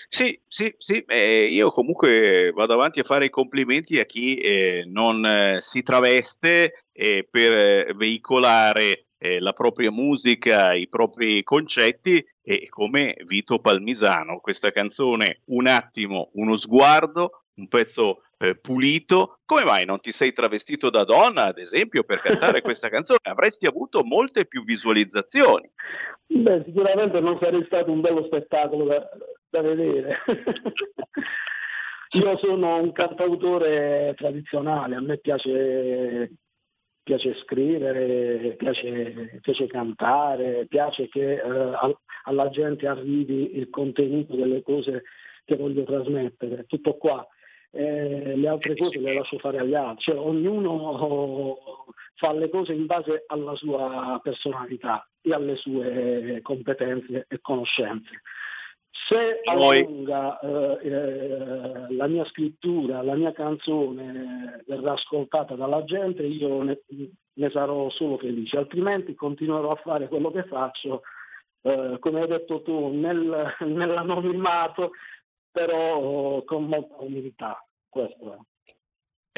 [0.10, 4.86] Sì, sì, sì, eh, io comunque vado avanti a fare i complimenti a chi eh,
[4.88, 12.26] non eh, si traveste eh, per eh, veicolare eh, la propria musica, i propri concetti
[12.42, 19.40] e come Vito Palmisano, questa canzone Un attimo, uno sguardo, un pezzo eh, pulito.
[19.46, 23.20] Come mai non ti sei travestito da donna, ad esempio, per cantare questa canzone?
[23.24, 25.70] Avresti avuto molte più visualizzazioni.
[26.28, 29.10] Beh, sicuramente non sarebbe stato un bello spettacolo da,
[29.50, 30.20] da vedere.
[32.12, 36.32] Io sono un cantautore tradizionale, a me piace,
[37.08, 45.04] piace scrivere, piace, piace, cantare, piace che eh, alla gente arrivi il contenuto delle cose
[45.46, 47.26] che voglio trasmettere, tutto qua.
[47.72, 51.86] Eh, le altre cose le lascio fare agli altri, cioè, ognuno
[52.16, 58.22] fa le cose in base alla sua personalità e alle sue competenze e conoscenze.
[59.06, 66.24] Se alla lunga eh, eh, la mia scrittura, la mia canzone verrà ascoltata dalla gente,
[66.24, 66.82] io ne,
[67.34, 71.04] ne sarò solo felice, altrimenti continuerò a fare quello che faccio,
[71.62, 74.92] eh, come hai detto tu, nel, nell'anonimato
[75.52, 77.66] però con molta umiltà.
[77.90, 78.38] Questo è.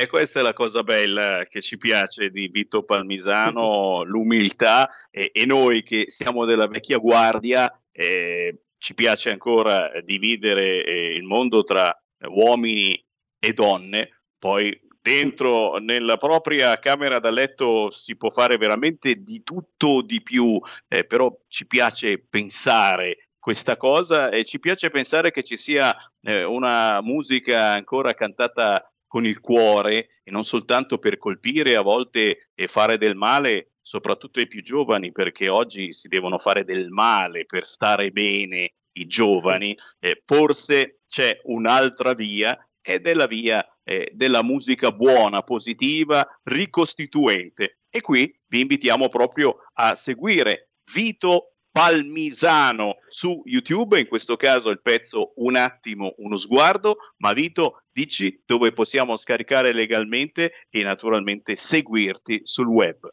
[0.02, 5.46] E questa è la cosa bella che ci piace di Vito Palmisano, l'umiltà e, e,
[5.46, 11.96] noi che siamo della vecchia guardia eh, ci piace ancora dividere eh, il mondo tra
[12.28, 13.06] uomini
[13.38, 20.02] e donne, poi dentro nella propria camera da letto si può fare veramente di tutto
[20.02, 25.58] di più, eh, però ci piace pensare questa cosa e ci piace pensare che ci
[25.58, 31.82] sia eh, una musica ancora cantata con il cuore e non soltanto per colpire a
[31.82, 36.92] volte e fare del male, soprattutto ai più giovani, perché oggi si devono fare del
[36.92, 43.66] male per stare bene i giovani, eh, forse c'è un'altra via ed è la via
[43.84, 47.80] eh, della musica buona, positiva, ricostituente.
[47.90, 54.84] E qui vi invitiamo proprio a seguire Vito Palmisano su YouTube, in questo caso il
[54.84, 62.42] pezzo Un attimo, uno sguardo, ma Vito dici dove possiamo scaricare legalmente e naturalmente seguirti
[62.44, 63.10] sul web.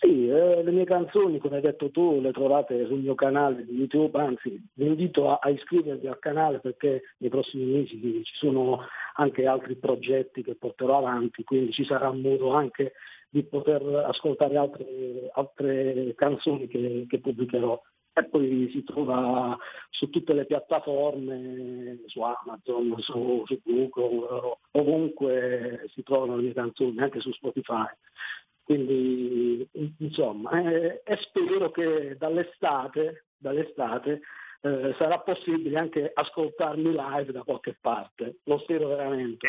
[0.00, 3.74] Sì, eh, le mie canzoni, come hai detto tu, le trovate sul mio canale di
[3.74, 8.80] YouTube, anzi vi invito a, a iscrivervi al canale perché nei prossimi mesi ci sono
[9.14, 12.92] anche altri progetti che porterò avanti, quindi ci sarà modo anche
[13.28, 17.80] di poter ascoltare altre, altre canzoni che, che pubblicherò
[18.14, 19.56] e poi si trova
[19.88, 26.98] su tutte le piattaforme, su Amazon, su, su Google, ovunque si trovano le mie canzoni,
[26.98, 27.86] anche su Spotify.
[28.72, 29.68] Quindi
[29.98, 34.22] insomma, eh, e spero che dall'estate, dall'estate
[34.62, 39.46] eh, sarà possibile anche ascoltarmi live da qualche parte, lo spero veramente.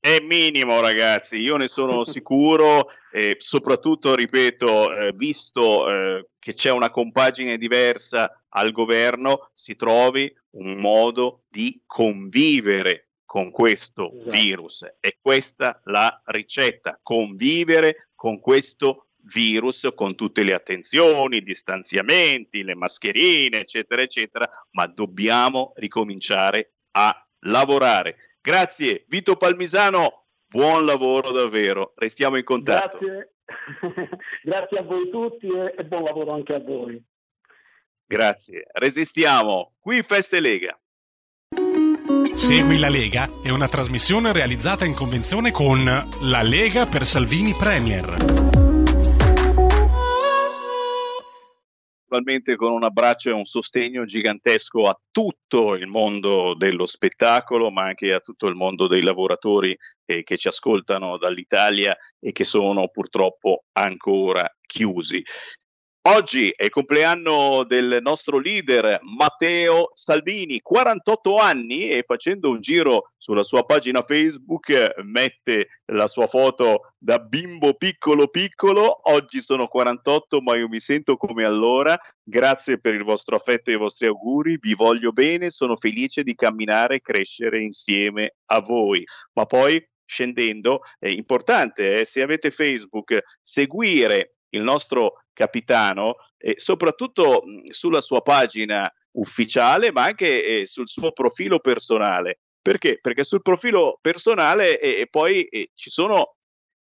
[0.00, 6.70] È minimo, ragazzi, io ne sono sicuro, e soprattutto, ripeto, eh, visto eh, che c'è
[6.70, 14.30] una compagine diversa al governo, si trovi un modo di convivere con questo esatto.
[14.30, 14.86] virus.
[15.00, 22.74] È questa la ricetta, convivere con questo virus con tutte le attenzioni, i distanziamenti, le
[22.74, 28.16] mascherine, eccetera, eccetera, ma dobbiamo ricominciare a lavorare.
[28.40, 32.96] Grazie Vito Palmisano, buon lavoro davvero, restiamo in contatto.
[32.96, 33.34] Grazie,
[34.42, 36.98] Grazie a voi tutti e, e buon lavoro anche a voi.
[38.06, 40.78] Grazie, resistiamo, qui Feste Lega.
[42.34, 45.84] Segui la Lega è una trasmissione realizzata in convenzione con
[46.20, 48.52] La Lega per Salvini Premier.
[52.14, 57.82] principalmente con un abbraccio e un sostegno gigantesco a tutto il mondo dello spettacolo, ma
[57.82, 62.88] anche a tutto il mondo dei lavoratori eh, che ci ascoltano dall'Italia e che sono
[62.88, 65.24] purtroppo ancora chiusi.
[66.06, 73.12] Oggi è il compleanno del nostro leader Matteo Salvini, 48 anni e facendo un giro
[73.16, 79.10] sulla sua pagina Facebook mette la sua foto da bimbo piccolo piccolo.
[79.10, 81.98] Oggi sono 48 ma io mi sento come allora.
[82.22, 86.34] Grazie per il vostro affetto e i vostri auguri, vi voglio bene, sono felice di
[86.34, 89.02] camminare e crescere insieme a voi.
[89.32, 97.42] Ma poi scendendo è importante eh, se avete Facebook seguire il nostro capitano e soprattutto
[97.68, 102.40] sulla sua pagina ufficiale ma anche eh, sul suo profilo personale.
[102.62, 102.98] Perché?
[103.00, 106.36] Perché sul profilo personale eh, poi eh, ci sono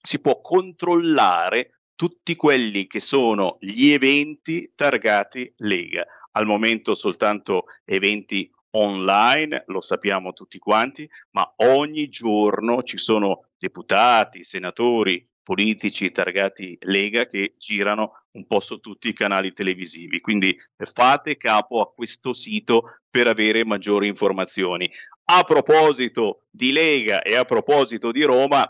[0.00, 6.04] si può controllare tutti quelli che sono gli eventi targati Lega.
[6.32, 14.42] Al momento soltanto eventi online, lo sappiamo tutti quanti, ma ogni giorno ci sono deputati,
[14.42, 20.20] senatori, politici targati Lega che girano un po' su tutti i canali televisivi.
[20.20, 24.90] Quindi fate capo a questo sito per avere maggiori informazioni.
[25.26, 28.66] A proposito di Lega e a proposito di Roma,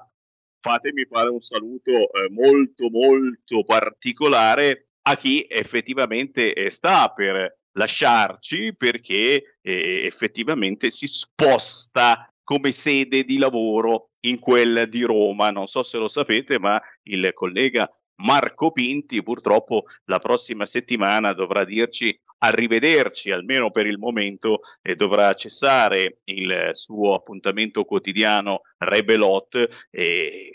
[0.60, 8.74] fatemi fare un saluto eh, molto molto particolare a chi effettivamente eh, sta per lasciarci
[8.74, 15.50] perché eh, effettivamente si sposta come sede di lavoro in quella di Roma.
[15.50, 21.64] Non so se lo sapete, ma il collega Marco Pinti purtroppo la prossima settimana dovrà
[21.64, 30.52] dirci arrivederci, almeno per il momento, e dovrà cessare il suo appuntamento quotidiano Rebelot e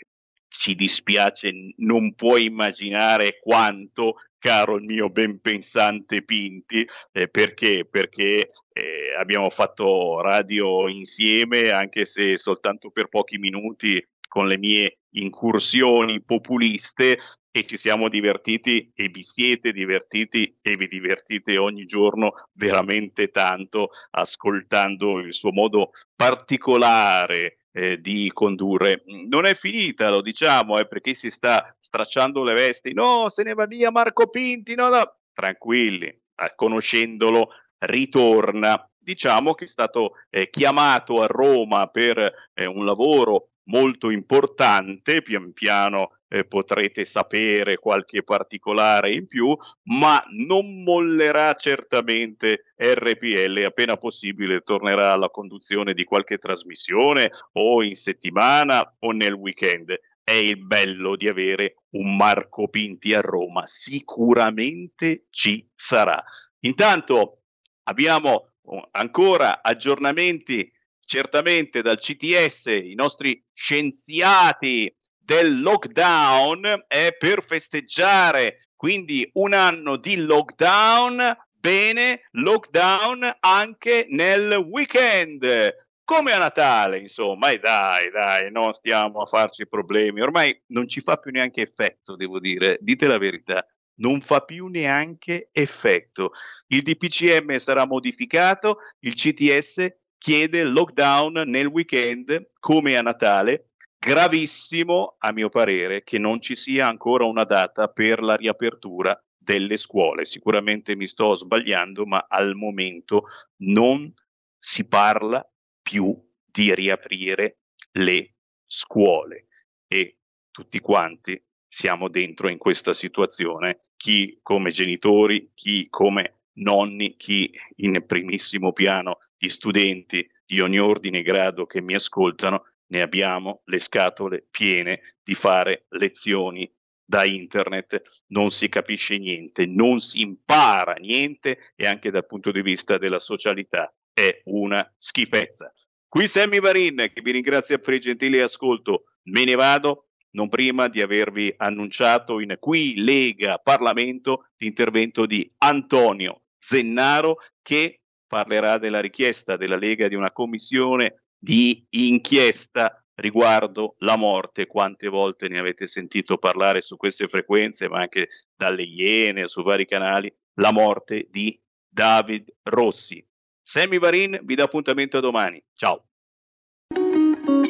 [0.48, 7.86] ci dispiace, non puoi immaginare quanto caro il mio ben pensante Pinti, eh, perché?
[7.88, 14.98] Perché eh, abbiamo fatto radio insieme, anche se soltanto per pochi minuti con le mie
[15.10, 17.18] incursioni populiste
[17.52, 23.88] e ci siamo divertiti e vi siete divertiti e vi divertite ogni giorno veramente tanto
[24.10, 29.02] ascoltando il suo modo particolare eh, di condurre.
[29.28, 32.92] Non è finita, lo diciamo, eh, perché si sta stracciando le vesti.
[32.92, 35.14] No, se ne va via Marco Pinti, no, no.
[35.32, 38.84] Tranquilli, eh, conoscendolo, ritorna.
[39.02, 42.18] Diciamo che è stato eh, chiamato a Roma per
[42.52, 50.22] eh, un lavoro molto importante, pian piano eh, potrete sapere qualche particolare in più, ma
[50.30, 58.96] non mollerà certamente RPL appena possibile tornerà alla conduzione di qualche trasmissione o in settimana
[58.98, 59.98] o nel weekend.
[60.22, 66.22] È il bello di avere un Marco Pinti a Roma, sicuramente ci sarà.
[66.60, 67.42] Intanto
[67.84, 70.70] abbiamo oh, ancora aggiornamenti
[71.10, 80.14] certamente dal CTS, i nostri scienziati del lockdown è per festeggiare quindi un anno di
[80.14, 81.36] lockdown.
[81.50, 85.74] Bene, lockdown anche nel weekend.
[86.04, 90.20] Come a Natale, insomma, e dai, dai, non stiamo a farci problemi.
[90.20, 93.66] Ormai non ci fa più neanche effetto, devo dire, dite la verità
[94.00, 96.32] non fa più neanche effetto.
[96.68, 103.70] Il DPCM sarà modificato, il CTS chiede lockdown nel weekend come a Natale
[104.02, 109.76] Gravissimo, a mio parere, che non ci sia ancora una data per la riapertura delle
[109.76, 110.24] scuole.
[110.24, 113.24] Sicuramente mi sto sbagliando, ma al momento
[113.58, 114.10] non
[114.58, 115.46] si parla
[115.82, 116.18] più
[116.50, 117.58] di riaprire
[117.92, 119.48] le scuole
[119.86, 120.16] e
[120.50, 121.38] tutti quanti
[121.68, 129.18] siamo dentro in questa situazione, chi come genitori, chi come nonni, chi in primissimo piano
[129.42, 135.16] gli studenti di ogni ordine e grado che mi ascoltano ne abbiamo le scatole piene
[135.22, 136.70] di fare lezioni
[137.02, 142.60] da internet non si capisce niente, non si impara niente e anche dal punto di
[142.60, 145.72] vista della socialità è una schifezza.
[146.06, 150.88] Qui Sammy Varin che vi ringrazia per il gentile ascolto, me ne vado non prima
[150.88, 157.99] di avervi annunciato in qui Lega Parlamento l'intervento di Antonio Zennaro che
[158.30, 164.68] parlerà della richiesta della Lega di una commissione di inchiesta riguardo la morte.
[164.68, 169.84] Quante volte ne avete sentito parlare su queste frequenze, ma anche dalle Iene, su vari
[169.84, 173.26] canali, la morte di David Rossi.
[173.62, 175.60] Sammy Varin vi dà appuntamento a domani.
[175.74, 176.04] Ciao.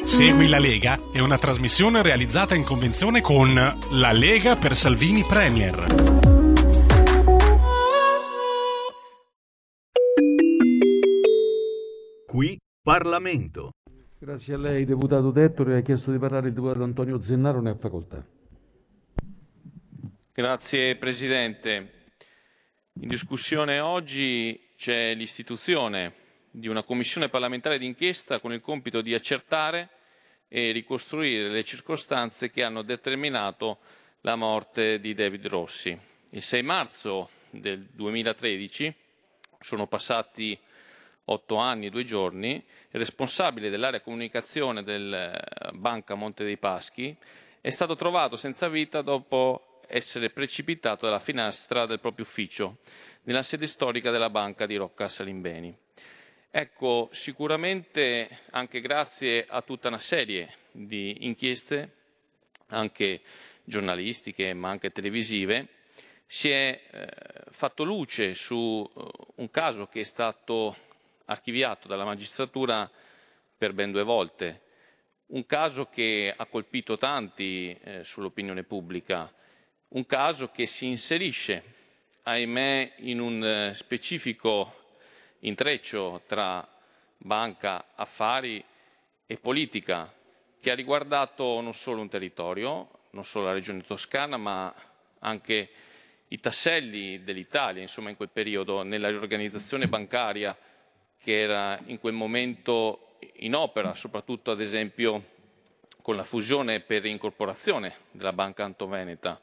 [0.03, 6.10] Segui la Lega è una trasmissione realizzata in convenzione con La Lega per Salvini Premier.
[12.31, 13.71] Qui Parlamento.
[14.17, 15.75] Grazie a lei, deputato Tettore.
[15.75, 18.25] Ha chiesto di parlare il deputato Antonio Zennaro, ne ha facoltà.
[20.31, 22.05] Grazie Presidente.
[23.01, 26.13] In discussione oggi c'è l'istituzione
[26.49, 29.89] di una commissione parlamentare d'inchiesta con il compito di accertare
[30.47, 33.79] e ricostruire le circostanze che hanno determinato
[34.21, 35.99] la morte di David Rossi.
[36.29, 38.95] Il 6 marzo del 2013
[39.59, 40.57] sono passati
[41.31, 45.39] otto anni e due giorni, il responsabile dell'area comunicazione del
[45.73, 47.15] Banca Monte dei Paschi
[47.59, 52.77] è stato trovato senza vita dopo essere precipitato dalla finestra del proprio ufficio
[53.23, 55.75] nella sede storica della banca di Rocca Salimbeni.
[56.49, 61.95] Ecco, sicuramente anche grazie a tutta una serie di inchieste,
[62.67, 63.21] anche
[63.63, 65.67] giornalistiche ma anche televisive,
[66.25, 67.07] si è eh,
[67.51, 70.75] fatto luce su uh, un caso che è stato
[71.25, 72.89] archiviato dalla magistratura
[73.57, 74.61] per ben due volte,
[75.27, 79.31] un caso che ha colpito tanti eh, sull'opinione pubblica,
[79.89, 81.63] un caso che si inserisce,
[82.23, 84.89] ahimè, in un eh, specifico
[85.39, 86.67] intreccio tra
[87.17, 88.63] banca, affari
[89.25, 90.11] e politica
[90.59, 94.73] che ha riguardato non solo un territorio, non solo la regione toscana, ma
[95.19, 95.69] anche
[96.27, 100.57] i tasselli dell'Italia, insomma in quel periodo, nella riorganizzazione bancaria
[101.23, 105.23] che era in quel momento in opera, soprattutto ad esempio
[106.01, 109.39] con la fusione per incorporazione della Banca Antoveneta,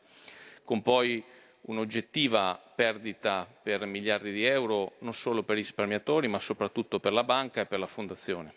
[0.64, 1.22] con poi
[1.62, 7.24] un'oggettiva perdita per miliardi di euro non solo per i risparmiatori ma soprattutto per la
[7.24, 8.52] banca e per la fondazione.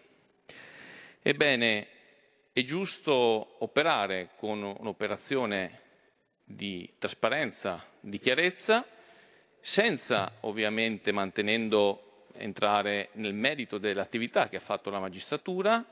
[1.22, 1.88] Ebbene,
[2.54, 5.80] è giusto operare con un'operazione
[6.44, 8.86] di trasparenza, di chiarezza,
[9.60, 12.11] senza ovviamente mantenendo
[12.42, 15.86] entrare nel merito dell'attività che ha fatto la magistratura,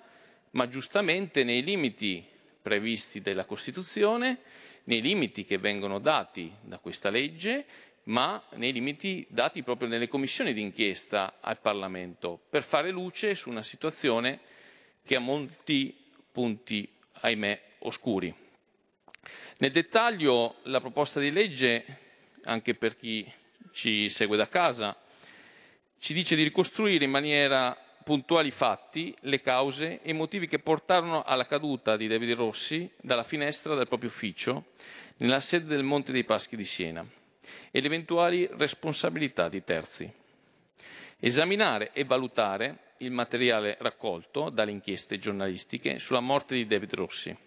[0.52, 2.26] ma giustamente nei limiti
[2.62, 4.40] previsti dalla Costituzione,
[4.86, 7.66] nei limiti che vengono dati da questa legge,
[8.04, 13.64] ma nei limiti dati proprio nelle commissioni d'inchiesta al Parlamento, per fare luce su una
[13.64, 14.40] situazione
[15.04, 15.96] che ha molti
[16.32, 16.90] punti,
[17.22, 18.34] ahimè, oscuri.
[19.58, 21.86] Nel dettaglio la proposta di legge,
[22.44, 23.30] anche per chi
[23.72, 24.98] ci segue da casa,
[26.00, 30.60] ci dice di ricostruire in maniera puntuali i fatti, le cause e i motivi che
[30.60, 34.72] portarono alla caduta di David Rossi dalla finestra del proprio ufficio
[35.18, 37.06] nella sede del Monte dei Paschi di Siena
[37.70, 40.12] e le eventuali responsabilità di terzi.
[41.20, 47.38] Esaminare e valutare il materiale raccolto dalle inchieste giornalistiche sulla morte di David Rossi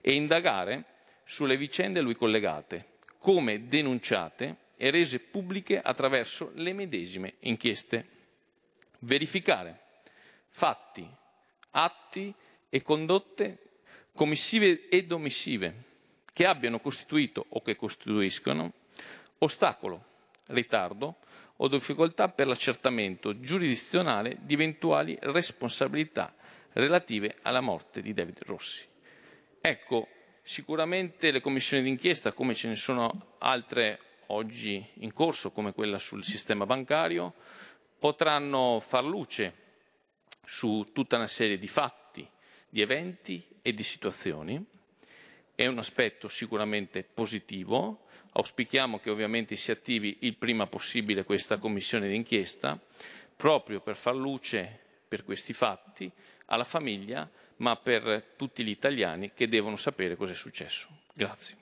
[0.00, 0.84] e indagare
[1.24, 8.04] sulle vicende a lui collegate, come denunciate e rese pubbliche attraverso le medesime inchieste.
[8.98, 9.78] Verificare
[10.48, 11.08] fatti,
[11.70, 12.34] atti
[12.68, 13.58] e condotte
[14.12, 15.84] commissive ed omissive
[16.32, 18.72] che abbiano costituito o che costituiscono
[19.38, 20.04] ostacolo,
[20.46, 21.18] ritardo
[21.58, 26.34] o difficoltà per l'accertamento giurisdizionale di eventuali responsabilità
[26.72, 28.84] relative alla morte di David Rossi.
[29.60, 30.08] Ecco,
[30.42, 36.24] sicuramente le commissioni d'inchiesta, come ce ne sono altre oggi in corso, come quella sul
[36.24, 37.34] sistema bancario,
[37.98, 39.60] potranno far luce
[40.44, 42.28] su tutta una serie di fatti,
[42.68, 44.64] di eventi e di situazioni.
[45.54, 48.06] È un aspetto sicuramente positivo.
[48.32, 52.80] Auspichiamo che ovviamente si attivi il prima possibile questa commissione d'inchiesta,
[53.36, 56.10] proprio per far luce per questi fatti
[56.46, 60.88] alla famiglia, ma per tutti gli italiani che devono sapere cosa è successo.
[61.12, 61.61] Grazie.